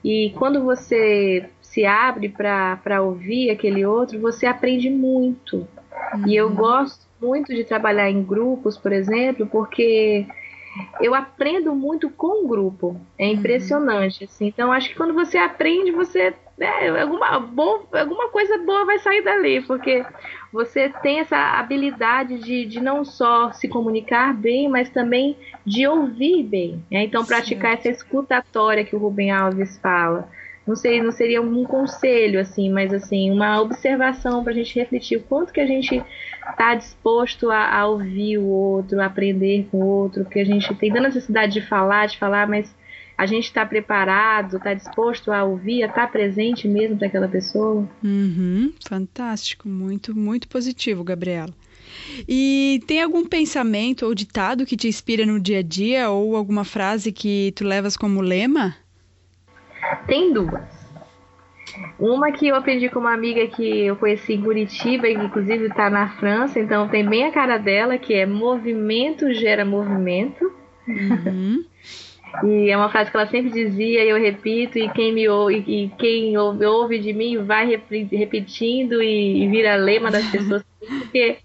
E 0.05 0.29
quando 0.37 0.63
você 0.63 1.49
se 1.59 1.83
abre 1.83 2.29
para 2.29 3.01
ouvir 3.01 3.49
aquele 3.49 3.83
outro, 3.87 4.19
você 4.19 4.45
aprende 4.45 4.87
muito. 4.87 5.67
Uhum. 6.13 6.27
E 6.27 6.35
eu 6.35 6.45
uhum. 6.45 6.53
gosto 6.53 7.07
muito 7.19 7.55
de 7.55 7.63
trabalhar 7.63 8.07
em 8.07 8.21
grupos, 8.21 8.77
por 8.77 8.91
exemplo, 8.91 9.47
porque 9.47 10.27
eu 11.01 11.15
aprendo 11.15 11.73
muito 11.73 12.07
com 12.11 12.45
o 12.45 12.47
grupo. 12.47 13.01
É 13.17 13.25
uhum. 13.25 13.31
impressionante. 13.33 14.21
Uhum. 14.21 14.29
Assim. 14.29 14.45
Então, 14.45 14.71
acho 14.71 14.89
que 14.89 14.95
quando 14.95 15.15
você 15.15 15.39
aprende, 15.39 15.89
você. 15.89 16.35
É, 16.59 17.01
alguma, 17.01 17.39
bom, 17.39 17.87
alguma 17.91 18.29
coisa 18.29 18.59
boa 18.59 18.85
vai 18.85 18.99
sair 18.99 19.23
dali, 19.23 19.61
porque 19.61 20.05
você 20.55 20.87
tem 21.03 21.19
essa 21.19 21.37
habilidade 21.59 22.39
de, 22.39 22.65
de 22.65 22.79
não 22.79 23.03
só 23.03 23.51
se 23.51 23.67
comunicar 23.67 24.33
bem, 24.33 24.69
mas 24.69 24.89
também 24.89 25.37
de 25.65 25.85
ouvir 25.85 26.43
bem. 26.43 26.81
Né? 26.89 27.03
Então, 27.03 27.25
praticar 27.25 27.73
essa 27.73 27.89
escutatória 27.89 28.85
que 28.85 28.95
o 28.95 28.99
Rubem 28.99 29.31
Alves 29.31 29.77
fala 29.77 30.29
não 30.65 30.75
sei, 30.75 31.01
não 31.01 31.11
seria 31.11 31.41
um 31.41 31.63
conselho 31.63 32.39
assim, 32.39 32.71
mas 32.71 32.91
assim 32.91 33.29
uma 33.29 33.61
observação 33.61 34.43
para 34.43 34.51
a 34.51 34.55
gente 34.55 34.79
refletir 34.79 35.17
o 35.17 35.21
quanto 35.21 35.53
que 35.53 35.61
a 35.61 35.67
gente 35.67 36.03
está 36.49 36.73
disposto 36.73 37.51
a, 37.51 37.79
a, 37.79 37.87
ouvir 37.87 38.39
o 38.39 38.47
outro, 38.47 38.99
aprender 38.99 39.67
com 39.69 39.77
o 39.77 39.85
outro, 39.85 40.23
porque 40.23 40.39
a 40.39 40.45
gente 40.45 40.73
tem 40.75 40.91
tanta 40.91 41.07
necessidade 41.07 41.53
de 41.53 41.61
falar, 41.61 42.07
de 42.07 42.17
falar, 42.17 42.47
mas 42.47 42.73
a 43.17 43.25
gente 43.25 43.45
está 43.45 43.65
preparado, 43.65 44.57
está 44.57 44.73
disposto 44.73 45.31
a 45.31 45.43
ouvir, 45.43 45.83
a 45.83 45.87
estar 45.87 46.01
tá 46.01 46.07
presente 46.07 46.67
mesmo 46.67 46.97
para 46.97 47.07
aquela 47.07 47.27
pessoa. 47.27 47.87
Uhum, 48.03 48.73
fantástico, 48.87 49.67
muito, 49.69 50.15
muito 50.15 50.47
positivo, 50.47 51.03
Gabriela. 51.03 51.53
E 52.27 52.81
tem 52.87 53.01
algum 53.01 53.25
pensamento 53.25 54.05
ou 54.05 54.13
ditado 54.13 54.65
que 54.65 54.75
te 54.75 54.87
inspira 54.87 55.25
no 55.25 55.39
dia 55.39 55.59
a 55.59 55.63
dia 55.63 56.09
ou 56.09 56.35
alguma 56.35 56.65
frase 56.65 57.11
que 57.11 57.53
tu 57.55 57.63
levas 57.63 57.95
como 57.95 58.21
lema? 58.21 58.75
Tem 60.07 60.33
duas. 60.33 60.85
Uma 61.99 62.31
que 62.31 62.47
eu 62.47 62.55
aprendi 62.55 62.89
com 62.89 62.99
uma 62.99 63.13
amiga 63.13 63.47
que 63.47 63.85
eu 63.85 63.95
conheci 63.95 64.33
em 64.33 64.41
Curitiba, 64.41 65.07
e 65.07 65.15
que 65.15 65.23
inclusive 65.23 65.67
está 65.67 65.89
na 65.89 66.09
França, 66.17 66.59
então 66.59 66.87
tem 66.87 67.07
bem 67.07 67.25
a 67.25 67.31
cara 67.31 67.57
dela, 67.57 67.97
que 67.97 68.13
é 68.13 68.25
movimento 68.25 69.33
gera 69.33 69.65
movimento. 69.65 70.51
Uhum. 70.87 71.65
E 72.43 72.69
é 72.69 72.77
uma 72.77 72.89
frase 72.89 73.11
que 73.11 73.17
ela 73.17 73.27
sempre 73.27 73.51
dizia, 73.51 74.03
e 74.03 74.09
eu 74.09 74.19
repito, 74.19 74.77
e 74.77 74.89
quem 74.89 75.13
me 75.13 75.27
ouve, 75.27 75.63
e 75.67 75.89
quem 75.97 76.37
ouve, 76.37 76.99
de 76.99 77.13
mim 77.13 77.37
vai 77.43 77.65
repetindo 77.65 79.01
e, 79.01 79.47
vira 79.47 79.75
lema 79.75 80.11
das 80.11 80.25
pessoas, 80.29 80.63
porque 80.79 81.37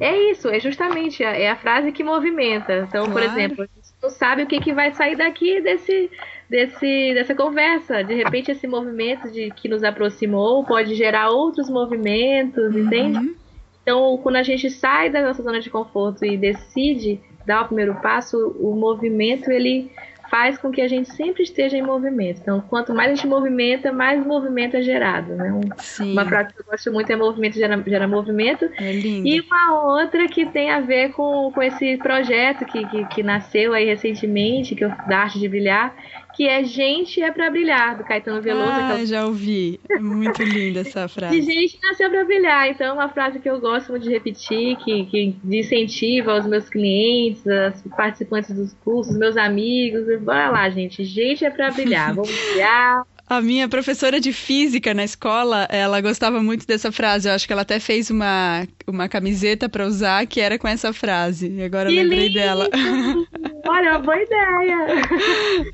é 0.00 0.30
isso, 0.30 0.48
é 0.48 0.58
justamente 0.60 1.22
a, 1.22 1.30
é 1.30 1.50
a 1.50 1.56
frase 1.56 1.92
que 1.92 2.02
movimenta. 2.02 2.86
Então, 2.88 3.06
claro. 3.06 3.12
por 3.12 3.22
exemplo, 3.22 3.62
a 3.62 3.66
gente 3.66 3.94
não 4.02 4.10
sabe 4.10 4.42
o 4.42 4.46
que, 4.46 4.60
que 4.60 4.72
vai 4.72 4.92
sair 4.92 5.16
daqui 5.16 5.60
desse 5.60 6.10
desse, 6.48 7.14
dessa 7.14 7.34
conversa. 7.34 8.02
De 8.02 8.14
repente, 8.14 8.50
esse 8.50 8.66
movimento 8.66 9.30
de 9.30 9.50
que 9.50 9.68
nos 9.68 9.82
aproximou 9.82 10.64
pode 10.64 10.94
gerar 10.94 11.30
outros 11.30 11.68
movimentos, 11.68 12.74
uhum. 12.74 12.80
entende? 12.80 13.34
Então, 13.82 14.18
quando 14.22 14.36
a 14.36 14.42
gente 14.42 14.70
sai 14.70 15.10
da 15.10 15.22
nossa 15.22 15.42
zona 15.42 15.60
de 15.60 15.68
conforto 15.68 16.24
e 16.24 16.36
decide 16.36 17.20
dar 17.44 17.62
o 17.62 17.66
primeiro 17.66 17.94
passo, 17.96 18.56
o 18.58 18.74
movimento 18.74 19.50
ele 19.50 19.90
faz 20.34 20.58
com 20.58 20.72
que 20.72 20.80
a 20.80 20.88
gente 20.88 21.14
sempre 21.14 21.44
esteja 21.44 21.76
em 21.76 21.82
movimento. 21.82 22.40
Então, 22.42 22.60
quanto 22.60 22.92
mais 22.92 23.12
a 23.12 23.14
gente 23.14 23.24
movimenta, 23.24 23.92
mais 23.92 24.26
movimento 24.26 24.76
é 24.76 24.82
gerado. 24.82 25.32
Né? 25.32 25.52
Um, 25.52 26.10
uma 26.10 26.26
frase 26.26 26.52
que 26.52 26.60
eu 26.60 26.64
gosto 26.64 26.92
muito 26.92 27.08
é 27.08 27.14
movimento 27.14 27.54
gera, 27.54 27.80
gera 27.86 28.08
movimento. 28.08 28.68
É 28.76 28.90
lindo. 28.90 29.28
E 29.28 29.40
uma 29.40 29.84
outra 29.84 30.26
que 30.26 30.44
tem 30.44 30.72
a 30.72 30.80
ver 30.80 31.12
com, 31.12 31.52
com 31.52 31.62
esse 31.62 31.96
projeto 31.98 32.64
que, 32.64 32.84
que, 32.84 33.04
que 33.04 33.22
nasceu 33.22 33.74
aí 33.74 33.84
recentemente, 33.84 34.74
que 34.74 34.84
eu, 34.84 34.88
da 35.06 35.18
Arte 35.18 35.38
de 35.38 35.48
Brilhar, 35.48 35.94
que 36.36 36.48
é 36.48 36.64
Gente 36.64 37.22
é 37.22 37.30
para 37.30 37.50
Brilhar, 37.50 37.96
do 37.96 38.04
Caetano 38.04 38.42
Veloso. 38.42 38.70
Ah, 38.70 39.04
já 39.04 39.24
ouvi. 39.24 39.80
É 39.88 39.98
muito 39.98 40.42
linda 40.42 40.80
essa 40.80 41.06
frase. 41.08 41.40
De 41.40 41.42
gente 41.42 41.78
nasceu 41.82 42.10
para 42.10 42.24
brilhar. 42.24 42.68
Então, 42.68 42.86
é 42.86 42.92
uma 42.92 43.08
frase 43.08 43.38
que 43.38 43.48
eu 43.48 43.60
gosto 43.60 43.90
muito 43.90 44.02
de 44.02 44.10
repetir, 44.10 44.76
que, 44.78 45.06
que 45.06 45.36
incentiva 45.44 46.38
os 46.38 46.46
meus 46.46 46.68
clientes, 46.68 47.42
os 47.46 47.82
participantes 47.96 48.54
dos 48.54 48.72
cursos, 48.84 49.16
meus 49.16 49.36
amigos. 49.36 50.04
Bora 50.20 50.50
lá, 50.50 50.68
gente. 50.70 51.04
Gente 51.04 51.44
é 51.44 51.50
para 51.50 51.70
brilhar. 51.70 52.14
Vamos 52.14 52.30
brilhar. 52.30 53.04
A 53.36 53.40
minha 53.42 53.68
professora 53.68 54.20
de 54.20 54.32
física 54.32 54.94
na 54.94 55.02
escola, 55.02 55.66
ela 55.68 56.00
gostava 56.00 56.40
muito 56.40 56.64
dessa 56.66 56.92
frase. 56.92 57.28
Eu 57.28 57.34
acho 57.34 57.48
que 57.48 57.52
ela 57.52 57.62
até 57.62 57.80
fez 57.80 58.08
uma, 58.08 58.64
uma 58.86 59.08
camiseta 59.08 59.68
para 59.68 59.84
usar 59.84 60.24
que 60.26 60.40
era 60.40 60.56
com 60.56 60.68
essa 60.68 60.92
frase. 60.92 61.50
E 61.50 61.62
agora 61.64 61.88
que 61.88 61.96
eu 61.96 62.02
lembrei 62.02 62.28
lindo. 62.28 62.34
dela. 62.34 62.68
Olha, 63.66 63.90
uma 63.90 63.98
boa 63.98 64.22
ideia. 64.22 64.76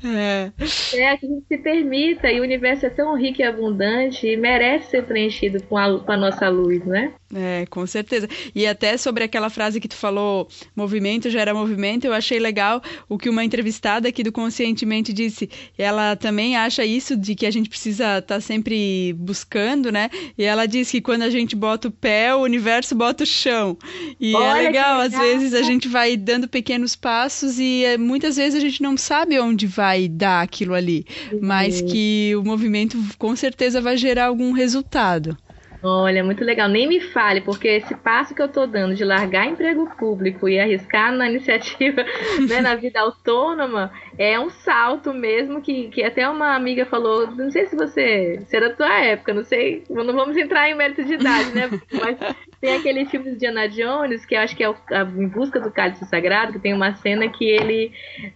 É. 0.03 0.51
é, 0.97 1.17
que 1.17 1.25
a 1.25 1.29
gente 1.29 1.45
se 1.47 1.57
permita, 1.59 2.31
e 2.31 2.39
o 2.39 2.43
universo 2.43 2.87
é 2.87 2.89
tão 2.89 3.15
rico 3.15 3.41
e 3.41 3.43
abundante 3.43 4.25
e 4.25 4.35
merece 4.35 4.89
ser 4.89 5.03
preenchido 5.03 5.61
com 5.63 5.77
a, 5.77 5.99
com 5.99 6.11
a 6.11 6.17
nossa 6.17 6.49
luz, 6.49 6.83
né? 6.85 7.13
É, 7.33 7.65
com 7.69 7.85
certeza. 7.85 8.27
E 8.53 8.67
até 8.67 8.97
sobre 8.97 9.23
aquela 9.23 9.49
frase 9.49 9.79
que 9.79 9.87
tu 9.87 9.95
falou, 9.95 10.47
movimento 10.75 11.29
gera 11.29 11.53
movimento, 11.53 12.05
eu 12.05 12.13
achei 12.13 12.39
legal 12.39 12.81
o 13.07 13.17
que 13.17 13.29
uma 13.29 13.43
entrevistada 13.43 14.09
aqui 14.09 14.23
do 14.23 14.31
Conscientemente 14.31 15.13
disse. 15.13 15.49
Ela 15.77 16.15
também 16.15 16.57
acha 16.57 16.85
isso 16.85 17.15
de 17.15 17.35
que 17.35 17.45
a 17.45 17.51
gente 17.51 17.69
precisa 17.69 18.19
estar 18.19 18.35
tá 18.35 18.41
sempre 18.41 19.13
buscando, 19.17 19.91
né? 19.91 20.09
E 20.37 20.43
ela 20.43 20.65
diz 20.65 20.91
que 20.91 21.01
quando 21.01 21.21
a 21.23 21.29
gente 21.29 21.55
bota 21.55 21.87
o 21.87 21.91
pé, 21.91 22.35
o 22.35 22.41
universo 22.41 22.95
bota 22.95 23.23
o 23.23 23.27
chão. 23.27 23.77
E 24.19 24.33
é 24.33 24.37
Olha 24.37 24.59
é 24.59 24.63
legal, 24.63 25.01
legal, 25.01 25.01
às 25.01 25.13
vezes 25.13 25.53
a 25.53 25.61
gente 25.61 25.87
vai 25.87 26.17
dando 26.17 26.47
pequenos 26.47 26.95
passos 26.95 27.59
e 27.59 27.83
eh, 27.85 27.97
muitas 27.97 28.35
vezes 28.35 28.55
a 28.55 28.61
gente 28.61 28.81
não 28.81 28.97
sabe 28.97 29.39
onde 29.39 29.65
vai 29.67 30.07
dar 30.07 30.41
aquilo 30.41 30.73
ali, 30.73 31.05
uhum. 31.31 31.39
mas 31.41 31.81
que 31.81 32.33
o 32.35 32.43
movimento 32.43 32.97
com 33.17 33.35
certeza 33.35 33.79
vai 33.79 33.95
gerar 33.95 34.25
algum 34.25 34.51
resultado. 34.51 35.37
Olha, 35.83 36.23
muito 36.23 36.43
legal. 36.43 36.69
Nem 36.69 36.87
me 36.87 36.99
fale, 36.99 37.41
porque 37.41 37.67
esse 37.67 37.95
passo 37.95 38.35
que 38.35 38.41
eu 38.41 38.45
estou 38.45 38.67
dando 38.67 38.93
de 38.93 39.03
largar 39.03 39.47
emprego 39.47 39.89
público 39.97 40.47
e 40.47 40.59
arriscar 40.59 41.11
na 41.11 41.27
iniciativa, 41.27 42.03
né, 42.47 42.61
na 42.61 42.75
vida 42.75 42.99
autônoma, 42.99 43.91
é 44.21 44.39
um 44.39 44.51
salto 44.51 45.11
mesmo 45.11 45.63
que, 45.63 45.89
que 45.89 46.03
até 46.03 46.29
uma 46.29 46.55
amiga 46.55 46.85
falou, 46.85 47.25
não 47.31 47.49
sei 47.49 47.65
se 47.65 47.75
você, 47.75 48.39
se 48.45 48.55
era 48.55 48.69
da 48.69 48.75
tua 48.75 48.99
época, 48.99 49.33
não 49.33 49.43
sei, 49.43 49.83
não 49.89 50.13
vamos 50.13 50.37
entrar 50.37 50.69
em 50.69 50.75
mérito 50.75 51.03
de 51.03 51.15
idade, 51.15 51.51
né? 51.55 51.67
Mas 51.99 52.19
tem 52.61 52.75
aquele 52.75 53.05
filme 53.07 53.31
de 53.31 53.37
Diana 53.37 53.67
Jones, 53.67 54.23
que 54.23 54.35
eu 54.35 54.39
acho 54.39 54.55
que 54.55 54.63
é 54.63 54.69
o, 54.69 54.75
a, 54.91 55.01
Em 55.01 55.27
Busca 55.27 55.59
do 55.59 55.71
Cálice 55.71 56.05
Sagrado, 56.05 56.53
que 56.53 56.59
tem 56.59 56.71
uma 56.71 56.93
cena 56.93 57.27
que 57.29 57.43
ele 57.43 57.91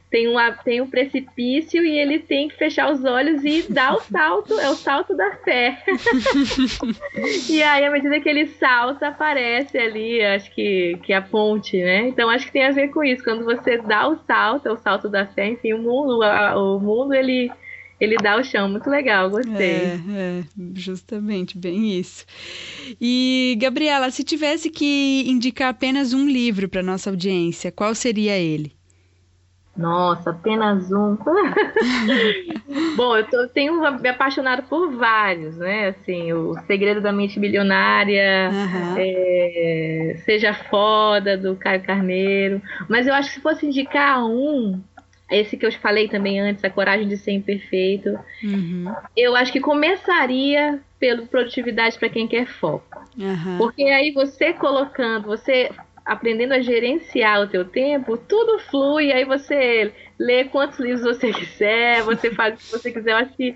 tem, 0.09 0.27
uma, 0.27 0.51
tem 0.53 0.81
um 0.81 0.89
precipício 0.89 1.85
e 1.85 1.99
ele 1.99 2.17
tem 2.17 2.47
que 2.47 2.55
fechar 2.55 2.91
os 2.91 3.05
olhos 3.05 3.43
e 3.43 3.71
dar 3.71 3.93
o 3.93 4.01
salto, 4.01 4.59
é 4.59 4.67
o 4.67 4.73
salto 4.73 5.15
da 5.15 5.35
fé. 5.43 5.77
e 7.47 7.61
aí, 7.61 7.85
à 7.85 7.91
medida 7.91 8.19
que 8.19 8.27
ele 8.27 8.47
salta, 8.47 9.09
aparece 9.09 9.77
ali, 9.77 10.23
acho 10.23 10.49
que, 10.55 10.97
que 11.03 11.13
a 11.13 11.21
ponte, 11.21 11.77
né? 11.77 12.07
Então 12.07 12.27
acho 12.27 12.47
que 12.47 12.53
tem 12.53 12.65
a 12.65 12.71
ver 12.71 12.87
com 12.87 13.03
isso. 13.03 13.23
Quando 13.23 13.45
você 13.45 13.77
dá 13.77 14.07
o 14.07 14.17
salto, 14.25 14.67
é 14.67 14.71
o 14.71 14.77
salto 14.77 15.07
da 15.07 15.27
fé, 15.27 15.49
enfim, 15.49 15.74
o 15.75 15.81
mundo, 15.81 16.23
a, 16.23 16.57
o 16.57 16.79
mundo 16.79 17.13
ele 17.13 17.51
ele 17.99 18.17
dá 18.17 18.37
o 18.37 18.43
chão. 18.43 18.69
Muito 18.69 18.89
legal, 18.89 19.29
gostei. 19.29 19.55
É, 19.55 19.99
é, 20.13 20.43
justamente, 20.73 21.57
bem 21.57 21.97
isso. 21.97 22.25
E, 22.99 23.57
Gabriela, 23.59 24.11
se 24.11 24.23
tivesse 24.23 24.69
que 24.69 25.23
indicar 25.27 25.69
apenas 25.69 26.13
um 26.13 26.27
livro 26.27 26.67
para 26.67 26.83
nossa 26.83 27.09
audiência, 27.09 27.71
qual 27.71 27.95
seria 27.95 28.37
ele? 28.37 28.73
Nossa, 29.77 30.29
apenas 30.29 30.89
um. 30.89 31.17
Bom, 32.95 33.17
eu 33.17 33.27
tô, 33.27 33.47
tenho 33.49 33.81
me 33.99 34.07
apaixonado 34.07 34.63
por 34.69 34.93
vários, 34.93 35.57
né? 35.57 35.89
Assim, 35.89 36.31
o 36.31 36.55
Segredo 36.65 37.01
da 37.01 37.11
Mente 37.11 37.37
Bilionária, 37.37 38.49
uhum. 38.53 38.95
é, 38.97 40.21
Seja 40.23 40.53
Foda, 40.53 41.37
do 41.37 41.57
Caio 41.57 41.83
Carneiro. 41.83 42.61
Mas 42.87 43.05
eu 43.05 43.13
acho 43.13 43.29
que 43.29 43.35
se 43.35 43.41
fosse 43.41 43.65
indicar 43.65 44.25
um, 44.25 44.81
esse 45.29 45.57
que 45.57 45.65
eu 45.65 45.71
falei 45.73 46.07
também 46.07 46.39
antes, 46.39 46.63
A 46.63 46.69
Coragem 46.69 47.07
de 47.07 47.17
Ser 47.17 47.31
Imperfeito, 47.31 48.17
uhum. 48.43 48.93
eu 49.17 49.35
acho 49.35 49.51
que 49.51 49.59
começaria 49.59 50.79
pelo 50.99 51.25
Produtividade 51.27 51.97
para 51.97 52.09
Quem 52.09 52.27
Quer 52.27 52.45
Foco. 52.45 53.03
Uhum. 53.17 53.57
Porque 53.57 53.83
aí 53.83 54.11
você 54.11 54.53
colocando, 54.53 55.25
você 55.25 55.71
aprendendo 56.05 56.53
a 56.53 56.61
gerenciar 56.61 57.41
o 57.41 57.47
teu 57.47 57.65
tempo, 57.65 58.15
tudo 58.15 58.59
flui, 58.59 59.11
aí 59.11 59.25
você 59.25 59.91
lê 60.19 60.45
quantos 60.45 60.79
livros 60.79 61.01
você 61.01 61.33
quiser, 61.33 62.03
você 62.03 62.29
faz 62.29 62.53
o 62.53 62.57
que 62.57 62.71
você 62.71 62.91
quiser. 62.91 63.11
Eu 63.13 63.17
acho 63.17 63.33
que 63.35 63.55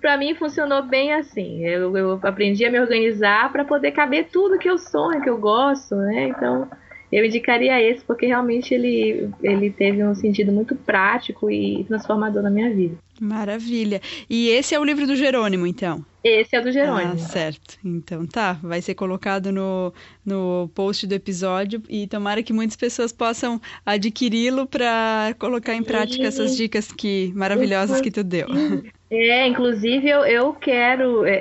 para 0.00 0.18
mim 0.18 0.34
funcionou 0.34 0.82
bem 0.82 1.14
assim. 1.14 1.64
Eu, 1.64 1.96
eu 1.96 2.20
aprendi 2.22 2.66
a 2.66 2.70
me 2.70 2.78
organizar 2.78 3.50
para 3.50 3.64
poder 3.64 3.92
caber 3.92 4.28
tudo 4.30 4.58
que 4.58 4.68
eu 4.68 4.76
sonho, 4.76 5.22
que 5.22 5.30
eu 5.30 5.38
gosto, 5.38 5.96
né? 5.96 6.28
Então, 6.28 6.68
eu 7.12 7.26
indicaria 7.26 7.78
esse 7.80 8.02
porque 8.04 8.26
realmente 8.26 8.72
ele, 8.72 9.28
ele 9.42 9.70
teve 9.70 10.02
um 10.02 10.14
sentido 10.14 10.50
muito 10.50 10.74
prático 10.74 11.50
e 11.50 11.84
transformador 11.84 12.42
na 12.42 12.50
minha 12.50 12.74
vida. 12.74 12.96
Maravilha. 13.20 14.00
E 14.28 14.48
esse 14.48 14.74
é 14.74 14.80
o 14.80 14.84
livro 14.84 15.06
do 15.06 15.14
Jerônimo, 15.14 15.66
então? 15.66 16.04
Esse 16.24 16.56
é 16.56 16.60
do 16.60 16.72
Jerônimo. 16.72 17.14
Ah, 17.14 17.18
certo. 17.18 17.78
Então 17.84 18.24
tá, 18.26 18.54
vai 18.62 18.80
ser 18.80 18.94
colocado 18.94 19.52
no, 19.52 19.92
no 20.24 20.70
post 20.74 21.06
do 21.06 21.14
episódio 21.14 21.82
e 21.88 22.06
tomara 22.06 22.42
que 22.42 22.52
muitas 22.52 22.76
pessoas 22.76 23.12
possam 23.12 23.60
adquiri-lo 23.84 24.66
para 24.66 25.34
colocar 25.38 25.74
em 25.74 25.82
prática 25.82 26.26
essas 26.26 26.56
dicas 26.56 26.90
que 26.90 27.30
maravilhosas 27.34 28.00
que 28.00 28.10
tu 28.10 28.24
deu. 28.24 28.46
É, 29.14 29.46
inclusive 29.46 30.08
eu, 30.08 30.20
eu 30.24 30.54
quero 30.54 31.26
é, 31.26 31.40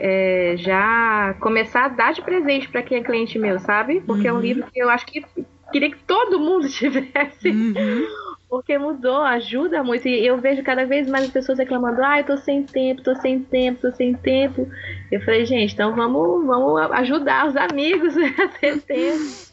é, 0.52 0.58
já 0.58 1.34
começar 1.40 1.86
a 1.86 1.88
dar 1.88 2.12
de 2.12 2.22
presente 2.22 2.68
para 2.68 2.84
quem 2.84 2.98
é 2.98 3.02
cliente 3.02 3.40
meu, 3.40 3.60
sabe? 3.60 4.02
Porque 4.02 4.24
uhum. 4.24 4.28
é 4.28 4.34
um 4.34 4.36
uhum. 4.36 4.42
livro 4.42 4.66
que 4.70 4.78
eu 4.78 4.90
acho 4.90 5.06
que 5.06 5.24
queria 5.72 5.92
que 5.92 6.04
todo 6.04 6.40
mundo 6.40 6.68
tivesse. 6.70 7.50
Uhum 7.50 8.22
porque 8.52 8.78
mudou, 8.78 9.22
ajuda 9.22 9.82
muito. 9.82 10.10
E 10.10 10.28
eu 10.28 10.38
vejo 10.38 10.62
cada 10.62 10.86
vez 10.86 11.10
mais 11.10 11.24
as 11.24 11.32
pessoas 11.32 11.58
reclamando: 11.58 12.04
ah, 12.04 12.20
eu 12.20 12.26
tô 12.26 12.36
sem 12.36 12.64
tempo, 12.64 13.02
tô 13.02 13.16
sem 13.16 13.42
tempo, 13.42 13.80
tô 13.80 13.92
sem 13.94 14.14
tempo. 14.14 14.68
Eu 15.10 15.22
falei, 15.22 15.46
gente, 15.46 15.74
então 15.74 15.96
vamos, 15.96 16.46
vamos 16.46 16.82
ajudar 16.92 17.48
os 17.48 17.56
amigos 17.56 18.14
a 18.20 18.50
ter 18.50 18.82
tempo. 18.82 19.51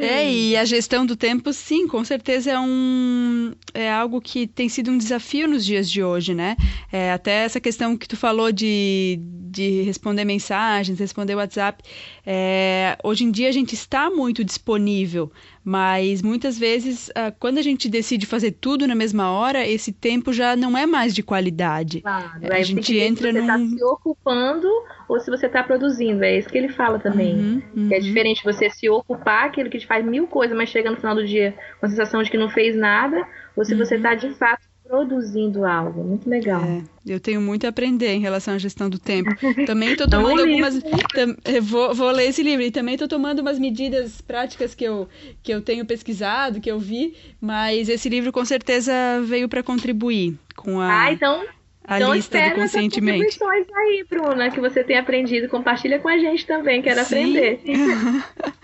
É, 0.00 0.30
e 0.30 0.56
a 0.56 0.64
gestão 0.64 1.04
do 1.04 1.16
tempo, 1.16 1.52
sim, 1.52 1.86
com 1.86 2.04
certeza 2.04 2.52
é 2.52 2.58
um 2.58 3.52
é 3.74 3.90
algo 3.90 4.20
que 4.20 4.46
tem 4.46 4.68
sido 4.68 4.90
um 4.90 4.98
desafio 4.98 5.48
nos 5.48 5.64
dias 5.64 5.90
de 5.90 6.02
hoje, 6.02 6.34
né? 6.34 6.56
É, 6.90 7.12
até 7.12 7.44
essa 7.44 7.60
questão 7.60 7.96
que 7.96 8.08
tu 8.08 8.16
falou 8.16 8.52
de, 8.52 9.18
de 9.20 9.82
responder 9.82 10.24
mensagens, 10.24 10.98
responder 10.98 11.34
WhatsApp. 11.34 11.82
É, 12.24 12.96
hoje 13.02 13.24
em 13.24 13.30
dia 13.30 13.48
a 13.48 13.52
gente 13.52 13.74
está 13.74 14.08
muito 14.10 14.44
disponível, 14.44 15.30
mas 15.64 16.22
muitas 16.22 16.58
vezes, 16.58 17.10
ah, 17.14 17.32
quando 17.32 17.58
a 17.58 17.62
gente 17.62 17.88
decide 17.88 18.24
fazer 18.24 18.52
tudo 18.52 18.86
na 18.86 18.94
mesma 18.94 19.30
hora, 19.30 19.66
esse 19.66 19.92
tempo 19.92 20.32
já 20.32 20.54
não 20.56 20.76
é 20.76 20.86
mais 20.86 21.14
de 21.14 21.22
qualidade. 21.22 22.00
Claro, 22.00 22.30
a 22.52 22.62
gente 22.62 22.96
entra 22.96 23.32
se 23.32 23.32
você 23.32 23.40
está 23.40 23.58
se 23.58 23.84
ocupando 23.84 24.68
ou 25.08 25.20
se 25.20 25.30
você 25.30 25.46
está 25.46 25.62
produzindo. 25.62 26.24
É 26.24 26.38
isso 26.38 26.48
que 26.48 26.58
ele 26.58 26.68
fala 26.68 26.98
também. 26.98 27.34
Uhum, 27.34 27.62
uhum. 27.76 27.88
é 27.92 27.98
diferente 27.98 28.44
você 28.44 28.70
se 28.70 28.88
ocupar, 28.88 29.46
aquilo 29.46 29.70
que 29.70 29.78
te 29.78 29.86
faz 29.86 30.04
mil 30.04 30.26
coisas, 30.26 30.56
mas 30.56 30.68
chega 30.68 30.90
no 30.90 30.96
final 30.96 31.14
do 31.14 31.26
dia 31.26 31.54
com 31.80 31.86
a 31.86 31.88
sensação 31.88 32.22
de 32.22 32.30
que 32.30 32.38
não 32.38 32.48
fez 32.48 32.76
nada, 32.76 33.26
ou 33.56 33.64
se 33.64 33.72
uhum. 33.72 33.78
você 33.78 33.96
está 33.96 34.14
de 34.14 34.30
fato 34.34 34.66
produzindo 34.86 35.64
algo. 35.64 36.02
Muito 36.02 36.28
legal. 36.30 36.62
É, 36.62 36.82
eu 37.06 37.18
tenho 37.18 37.40
muito 37.40 37.66
a 37.66 37.70
aprender 37.70 38.12
em 38.12 38.20
relação 38.20 38.54
à 38.54 38.58
gestão 38.58 38.88
do 38.88 38.98
tempo. 38.98 39.30
Também 39.66 39.92
estou 39.92 40.08
tomando 40.08 40.40
algumas. 40.40 40.78
Tam, 41.12 41.36
vou, 41.62 41.94
vou 41.94 42.10
ler 42.10 42.28
esse 42.28 42.42
livro. 42.42 42.64
E 42.64 42.70
também 42.70 42.94
estou 42.94 43.08
tomando 43.08 43.40
umas 43.40 43.58
medidas 43.58 44.20
práticas 44.20 44.74
que 44.74 44.84
eu, 44.84 45.08
que 45.42 45.52
eu 45.52 45.60
tenho 45.60 45.84
pesquisado, 45.84 46.60
que 46.60 46.70
eu 46.70 46.78
vi, 46.78 47.14
mas 47.40 47.88
esse 47.88 48.08
livro 48.08 48.32
com 48.32 48.44
certeza 48.44 48.92
veio 49.24 49.48
para 49.48 49.62
contribuir 49.62 50.38
com 50.54 50.80
a. 50.80 51.04
Ah, 51.04 51.12
então 51.12 51.44
a 51.86 51.98
então, 51.98 52.14
lista 52.14 52.38
do 52.38 52.54
conscientemente. 52.56 53.38
contribuições 53.38 53.66
aí, 53.76 54.04
Bruna, 54.10 54.50
que 54.50 54.60
você 54.60 54.82
tem 54.82 54.98
aprendido. 54.98 55.48
Compartilha 55.48 55.98
com 55.98 56.08
a 56.08 56.18
gente 56.18 56.44
também, 56.44 56.82
quero 56.82 57.04
Sim. 57.04 57.04
aprender. 57.04 57.60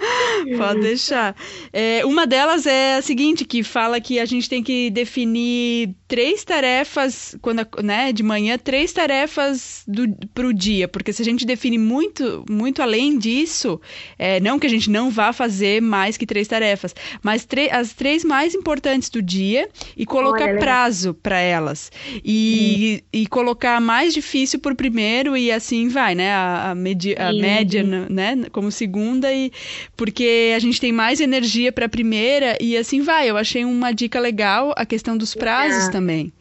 Pode 0.56 0.80
deixar. 0.80 1.36
É, 1.72 2.04
uma 2.04 2.26
delas 2.26 2.66
é 2.66 2.96
a 2.96 3.02
seguinte, 3.02 3.44
que 3.44 3.62
fala 3.62 4.00
que 4.00 4.18
a 4.18 4.24
gente 4.24 4.48
tem 4.48 4.62
que 4.62 4.90
definir 4.90 5.94
três 6.08 6.44
tarefas, 6.44 7.36
quando, 7.40 7.66
né, 7.82 8.12
de 8.12 8.22
manhã, 8.22 8.58
três 8.58 8.92
tarefas 8.92 9.86
para 10.34 10.46
o 10.46 10.52
dia, 10.52 10.88
porque 10.88 11.12
se 11.12 11.22
a 11.22 11.24
gente 11.24 11.46
define 11.46 11.78
muito, 11.78 12.44
muito 12.50 12.82
além 12.82 13.16
disso, 13.16 13.80
é, 14.18 14.40
não 14.40 14.58
que 14.58 14.66
a 14.66 14.70
gente 14.70 14.90
não 14.90 15.10
vá 15.10 15.32
fazer 15.32 15.80
mais 15.80 16.16
que 16.16 16.26
três 16.26 16.46
tarefas, 16.48 16.94
mas 17.22 17.46
as 17.70 17.92
três 17.92 18.24
mais 18.24 18.54
importantes 18.54 19.08
do 19.08 19.22
dia 19.22 19.68
e 19.96 20.04
colocar 20.04 20.50
Olha, 20.50 20.58
prazo 20.58 21.14
para 21.14 21.38
elas. 21.38 21.90
E, 22.24 23.02
e 23.12 23.26
colocar 23.26 23.78
mais 23.80 24.14
difícil 24.14 24.58
por 24.58 24.74
primeiro 24.74 25.36
e 25.36 25.52
assim 25.52 25.88
vai, 25.88 26.14
né? 26.14 26.32
A, 26.32 26.70
a, 26.70 26.74
medi 26.74 27.14
a 27.14 27.32
média, 27.32 27.82
né? 27.82 28.46
Como 28.50 28.72
segunda 28.72 29.32
e 29.32 29.52
porque 29.96 30.52
a 30.56 30.58
gente 30.58 30.80
tem 30.80 30.92
mais 30.92 31.20
energia 31.20 31.70
para 31.70 31.86
a 31.86 31.88
primeira 31.88 32.56
e 32.58 32.76
assim 32.76 33.02
vai. 33.02 33.28
Eu 33.28 33.36
achei 33.36 33.64
uma 33.64 33.92
dica 33.92 34.18
legal 34.18 34.72
a 34.76 34.86
questão 34.86 35.16
dos 35.16 35.34
prazos 35.34 35.88
é. 35.88 35.90
também. 35.90 36.32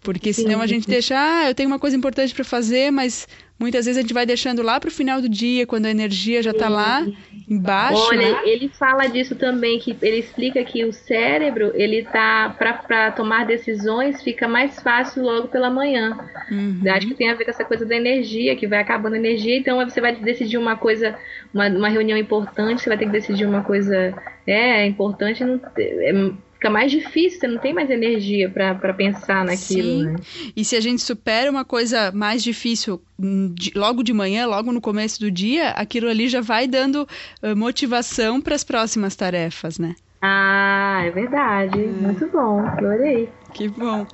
Porque 0.00 0.32
senão 0.32 0.58
sim, 0.58 0.64
a 0.64 0.66
gente 0.66 0.88
deixa, 0.88 1.14
ah, 1.16 1.50
eu 1.50 1.54
tenho 1.54 1.68
uma 1.68 1.78
coisa 1.78 1.94
importante 1.96 2.32
para 2.32 2.44
fazer, 2.44 2.90
mas 2.90 3.28
muitas 3.60 3.84
vezes 3.84 3.98
a 3.98 4.00
gente 4.00 4.14
vai 4.14 4.24
deixando 4.24 4.62
lá 4.62 4.80
para 4.80 4.88
o 4.88 4.90
final 4.90 5.20
do 5.20 5.28
dia, 5.28 5.66
quando 5.66 5.84
a 5.84 5.90
energia 5.90 6.42
já 6.42 6.50
está 6.50 6.68
lá 6.68 7.06
embaixo. 7.48 8.08
Olha, 8.08 8.32
né? 8.32 8.40
ele 8.44 8.70
fala 8.70 9.06
disso 9.06 9.36
também, 9.36 9.78
que 9.78 9.94
ele 10.00 10.16
explica 10.16 10.64
que 10.64 10.82
o 10.84 10.92
cérebro, 10.92 11.70
ele 11.74 12.02
tá 12.04 12.56
para 12.56 13.12
tomar 13.12 13.44
decisões, 13.44 14.22
fica 14.22 14.48
mais 14.48 14.80
fácil 14.80 15.22
logo 15.22 15.48
pela 15.48 15.68
manhã. 15.68 16.18
Uhum. 16.50 16.80
Acho 16.90 17.08
que 17.08 17.14
tem 17.14 17.28
a 17.28 17.34
ver 17.34 17.44
com 17.44 17.50
essa 17.50 17.64
coisa 17.64 17.84
da 17.84 17.94
energia, 17.94 18.56
que 18.56 18.66
vai 18.66 18.80
acabando 18.80 19.14
a 19.14 19.18
energia, 19.18 19.58
então 19.58 19.84
você 19.84 20.00
vai 20.00 20.16
decidir 20.16 20.56
uma 20.56 20.76
coisa, 20.76 21.14
uma, 21.52 21.68
uma 21.68 21.88
reunião 21.88 22.16
importante, 22.16 22.80
você 22.80 22.88
vai 22.88 22.96
ter 22.96 23.04
que 23.04 23.12
decidir 23.12 23.44
uma 23.44 23.62
coisa 23.62 24.14
é, 24.46 24.86
importante, 24.86 25.44
não, 25.44 25.60
é, 25.76 26.32
fica 26.60 26.68
mais 26.68 26.92
difícil, 26.92 27.40
você 27.40 27.48
não 27.48 27.58
tem 27.58 27.72
mais 27.72 27.88
energia 27.88 28.50
para 28.50 28.92
pensar 28.92 29.46
naquilo. 29.46 29.56
Sim. 29.82 30.04
Né? 30.04 30.16
E 30.54 30.62
se 30.62 30.76
a 30.76 30.80
gente 30.80 31.00
supera 31.00 31.50
uma 31.50 31.64
coisa 31.64 32.12
mais 32.12 32.44
difícil 32.44 33.00
hum, 33.18 33.54
logo 33.74 34.02
de 34.02 34.12
manhã, 34.12 34.46
logo 34.46 34.70
no 34.70 34.80
começo 34.80 35.18
do 35.18 35.30
dia, 35.30 35.70
aquilo 35.70 36.08
ali 36.08 36.28
já 36.28 36.42
vai 36.42 36.68
dando 36.68 37.08
uh, 37.42 37.56
motivação 37.56 38.42
para 38.42 38.54
as 38.54 38.62
próximas 38.62 39.16
tarefas, 39.16 39.78
né? 39.78 39.94
Ah, 40.20 41.00
é 41.02 41.10
verdade. 41.10 41.82
É. 41.82 41.86
Muito 41.86 42.28
bom, 42.28 42.60
adorei. 42.60 43.30
Que 43.54 43.66
bom. 43.66 44.06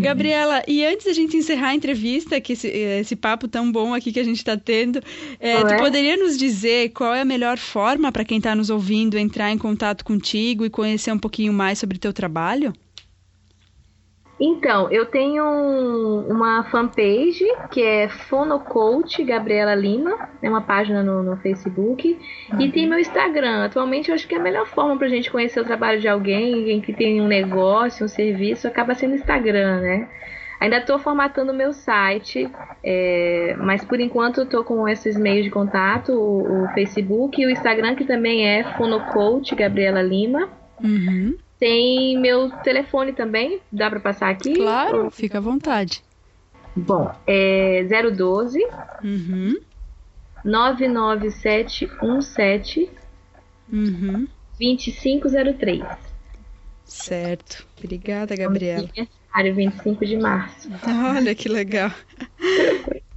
Gabriela, 0.00 0.62
e 0.66 0.84
antes 0.84 1.06
da 1.06 1.12
gente 1.12 1.36
encerrar 1.36 1.68
a 1.68 1.74
entrevista, 1.74 2.40
que 2.40 2.54
esse, 2.54 2.68
esse 2.68 3.16
papo 3.16 3.46
tão 3.46 3.70
bom 3.70 3.94
aqui 3.94 4.12
que 4.12 4.20
a 4.20 4.24
gente 4.24 4.38
está 4.38 4.56
tendo, 4.56 5.00
é, 5.38 5.60
tu 5.60 5.74
é? 5.74 5.78
poderia 5.78 6.16
nos 6.16 6.36
dizer 6.36 6.90
qual 6.90 7.14
é 7.14 7.20
a 7.20 7.24
melhor 7.24 7.58
forma 7.58 8.10
para 8.10 8.24
quem 8.24 8.38
está 8.38 8.54
nos 8.54 8.70
ouvindo 8.70 9.18
entrar 9.18 9.50
em 9.50 9.58
contato 9.58 10.04
contigo 10.04 10.64
e 10.64 10.70
conhecer 10.70 11.12
um 11.12 11.18
pouquinho 11.18 11.52
mais 11.52 11.78
sobre 11.78 11.96
o 11.96 12.00
teu 12.00 12.12
trabalho? 12.12 12.72
Então, 14.46 14.90
eu 14.90 15.06
tenho 15.06 15.42
uma 16.28 16.64
fanpage 16.64 17.46
que 17.70 17.82
é 17.82 18.10
Fonocoach 18.10 19.24
Gabriela 19.24 19.74
Lima, 19.74 20.28
é 20.42 20.50
uma 20.50 20.60
página 20.60 21.02
no, 21.02 21.22
no 21.22 21.38
Facebook, 21.38 22.18
uhum. 22.52 22.60
e 22.60 22.70
tem 22.70 22.86
meu 22.86 22.98
Instagram. 22.98 23.64
Atualmente 23.64 24.10
eu 24.10 24.14
acho 24.14 24.28
que 24.28 24.34
é 24.34 24.38
a 24.38 24.42
melhor 24.42 24.66
forma 24.66 24.98
para 24.98 25.06
a 25.06 25.10
gente 25.10 25.30
conhecer 25.30 25.58
o 25.60 25.64
trabalho 25.64 25.98
de 25.98 26.08
alguém, 26.08 26.52
alguém 26.52 26.82
que 26.82 26.92
tem 26.92 27.22
um 27.22 27.26
negócio, 27.26 28.04
um 28.04 28.08
serviço, 28.08 28.68
acaba 28.68 28.94
sendo 28.94 29.14
Instagram, 29.14 29.80
né? 29.80 30.08
Ainda 30.60 30.76
estou 30.76 30.98
formatando 30.98 31.50
o 31.50 31.54
meu 31.54 31.72
site, 31.72 32.46
é, 32.82 33.56
mas 33.58 33.82
por 33.82 33.98
enquanto 33.98 34.42
estou 34.42 34.62
com 34.62 34.86
esses 34.86 35.16
meios 35.16 35.44
de 35.44 35.50
contato, 35.50 36.12
o, 36.12 36.64
o, 36.64 36.68
Facebook 36.74 37.40
e 37.40 37.46
o 37.46 37.50
Instagram, 37.50 37.94
que 37.94 38.04
também 38.04 38.46
é 38.46 38.76
Fonocoach 38.76 39.54
Gabriela 39.54 40.02
Lima. 40.02 40.50
Uhum. 40.82 41.34
Tem 41.64 42.18
meu 42.18 42.50
telefone 42.62 43.14
também, 43.14 43.58
dá 43.72 43.88
para 43.88 43.98
passar 43.98 44.28
aqui? 44.28 44.52
Claro, 44.52 45.10
fica 45.10 45.38
à 45.38 45.40
vontade. 45.40 46.04
Bom, 46.76 47.10
é 47.26 47.82
012 48.14 48.58
uhum. 49.02 49.58
99717 50.44 52.90
uhum. 53.72 54.28
2503. 54.60 55.82
Certo. 56.84 57.66
Obrigada, 57.78 58.36
Gabriela. 58.36 58.86
Aniversário 59.34 59.54
25 59.54 60.04
de 60.04 60.18
março. 60.18 60.68
Olha 61.16 61.34
que 61.34 61.48
legal. 61.48 61.90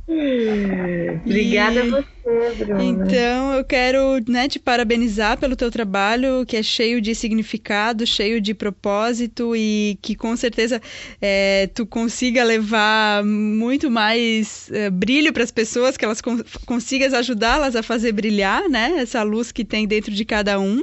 Obrigada 1.25 1.75
e... 1.75 1.79
a 1.79 1.85
você, 1.85 2.55
Bruna. 2.65 2.83
Então, 2.83 3.53
eu 3.53 3.63
quero 3.65 4.19
né, 4.27 4.47
te 4.47 4.57
parabenizar 4.57 5.37
pelo 5.37 5.55
teu 5.55 5.69
trabalho, 5.69 6.45
que 6.45 6.55
é 6.55 6.63
cheio 6.63 7.01
de 7.01 7.13
significado, 7.13 8.07
cheio 8.07 8.39
de 8.39 8.53
propósito 8.53 9.53
e 9.55 9.99
que 10.01 10.15
com 10.15 10.35
certeza 10.37 10.81
é, 11.21 11.67
tu 11.73 11.85
consiga 11.85 12.43
levar 12.43 13.23
muito 13.23 13.91
mais 13.91 14.71
é, 14.71 14.89
brilho 14.89 15.33
para 15.33 15.43
as 15.43 15.51
pessoas, 15.51 15.97
que 15.97 16.05
elas 16.05 16.21
con 16.21 16.41
consigas 16.65 17.13
ajudá-las 17.13 17.75
a 17.75 17.83
fazer 17.83 18.13
brilhar, 18.13 18.69
né? 18.69 18.93
Essa 18.97 19.23
luz 19.23 19.51
que 19.51 19.65
tem 19.65 19.85
dentro 19.85 20.11
de 20.11 20.23
cada 20.23 20.57
um. 20.59 20.81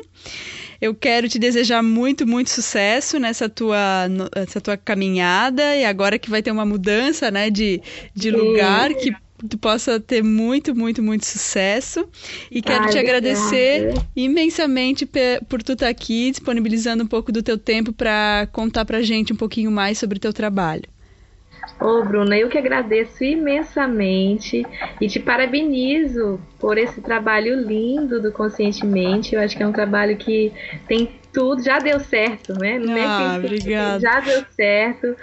Eu 0.85 0.94
quero 0.94 1.27
te 1.31 1.38
desejar 1.38 1.83
muito, 1.83 2.27
muito 2.27 2.51
sucesso 2.51 3.18
nessa 3.18 3.49
tua, 3.49 4.07
nessa 4.37 4.61
tua 4.61 4.77
caminhada 4.77 5.75
e 5.75 5.83
agora 5.83 6.18
que 6.18 6.29
vai 6.29 6.42
ter 6.42 6.51
uma 6.51 6.66
mudança, 6.66 7.31
né, 7.31 7.49
de, 7.49 7.81
de 8.14 8.31
lugar, 8.31 8.92
que 8.92 9.11
tu 9.49 9.57
possa 9.57 9.99
ter 9.99 10.23
muito, 10.23 10.75
muito, 10.75 11.03
muito 11.03 11.25
sucesso. 11.25 12.07
E 12.51 12.61
quero 12.61 12.90
te 12.90 12.99
agradecer 12.99 13.81
obrigada. 13.81 14.07
imensamente 14.14 15.09
por 15.49 15.62
tu 15.62 15.73
estar 15.73 15.87
tá 15.87 15.90
aqui, 15.90 16.31
disponibilizando 16.31 17.03
um 17.03 17.07
pouco 17.07 17.33
do 17.33 17.42
teu 17.42 17.57
tempo 17.57 17.90
para 17.90 18.47
contar 18.53 18.85
pra 18.85 19.01
gente 19.01 19.33
um 19.33 19.37
pouquinho 19.37 19.70
mais 19.70 19.97
sobre 19.97 20.18
o 20.18 20.20
teu 20.20 20.35
trabalho. 20.35 20.85
Ô, 21.81 22.03
Bruna, 22.03 22.37
eu 22.37 22.48
que 22.48 22.59
agradeço 22.59 23.24
imensamente 23.24 24.64
e 25.00 25.09
te 25.09 25.20
parabenizo 25.20 26.40
por 26.59 26.79
esse 26.79 27.00
trabalho 27.00 27.55
lindo 27.55 28.20
do 28.20 28.33
Conscientemente. 28.33 29.35
Eu 29.35 29.40
acho 29.40 29.57
que 29.57 29.62
é 29.62 29.66
um 29.66 29.72
trabalho 29.72 30.16
que 30.16 30.53
tem 30.87 31.20
tudo, 31.33 31.62
já 31.62 31.79
deu 31.79 31.98
certo, 32.00 32.55
né? 32.55 32.79
Não 32.79 32.94
ah, 32.96 33.35
é 33.35 33.38
obrigada. 33.38 34.00
Já 34.00 34.20
deu 34.20 34.44
certo. 34.50 35.16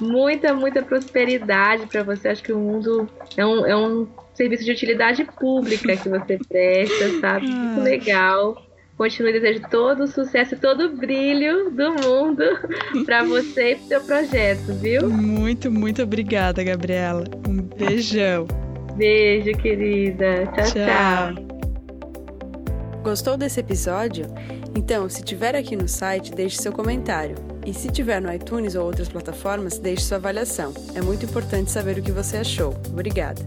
Muita, 0.00 0.54
muita 0.54 0.82
prosperidade 0.82 1.86
para 1.86 2.02
você. 2.02 2.28
Acho 2.28 2.42
que 2.42 2.52
o 2.52 2.58
mundo 2.58 3.08
é 3.36 3.44
um, 3.44 3.66
é 3.66 3.76
um 3.76 4.08
serviço 4.32 4.64
de 4.64 4.72
utilidade 4.72 5.24
pública 5.24 5.96
que 5.96 6.08
você 6.08 6.38
presta, 6.48 7.20
sabe? 7.20 7.46
Ah. 7.46 7.50
Muito 7.50 7.80
legal. 7.82 8.67
Continue 8.98 9.32
desejo 9.32 9.62
todo 9.70 10.02
o 10.02 10.06
sucesso 10.08 10.54
e 10.54 10.58
todo 10.58 10.86
o 10.86 10.96
brilho 10.96 11.70
do 11.70 11.92
mundo 12.02 12.42
para 13.06 13.22
você 13.22 13.72
e 13.72 13.76
pro 13.76 13.86
seu 13.86 14.00
projeto, 14.00 14.74
viu? 14.74 15.08
Muito, 15.08 15.70
muito 15.70 16.02
obrigada, 16.02 16.64
Gabriela. 16.64 17.22
Um 17.48 17.62
beijão. 17.62 18.48
Beijo, 18.96 19.56
querida. 19.58 20.46
Tchau, 20.46 20.64
tchau. 20.64 21.34
tchau. 21.34 21.48
Gostou 23.04 23.36
desse 23.36 23.60
episódio? 23.60 24.26
Então, 24.76 25.08
se 25.08 25.22
tiver 25.22 25.54
aqui 25.54 25.76
no 25.76 25.86
site, 25.86 26.32
deixe 26.32 26.56
seu 26.56 26.72
comentário. 26.72 27.36
E 27.64 27.72
se 27.72 27.92
tiver 27.92 28.20
no 28.20 28.32
iTunes 28.32 28.74
ou 28.74 28.84
outras 28.84 29.08
plataformas, 29.08 29.78
deixe 29.78 30.02
sua 30.02 30.16
avaliação. 30.16 30.74
É 30.96 31.00
muito 31.00 31.24
importante 31.24 31.70
saber 31.70 31.98
o 31.98 32.02
que 32.02 32.10
você 32.10 32.38
achou. 32.38 32.74
Obrigada. 32.90 33.42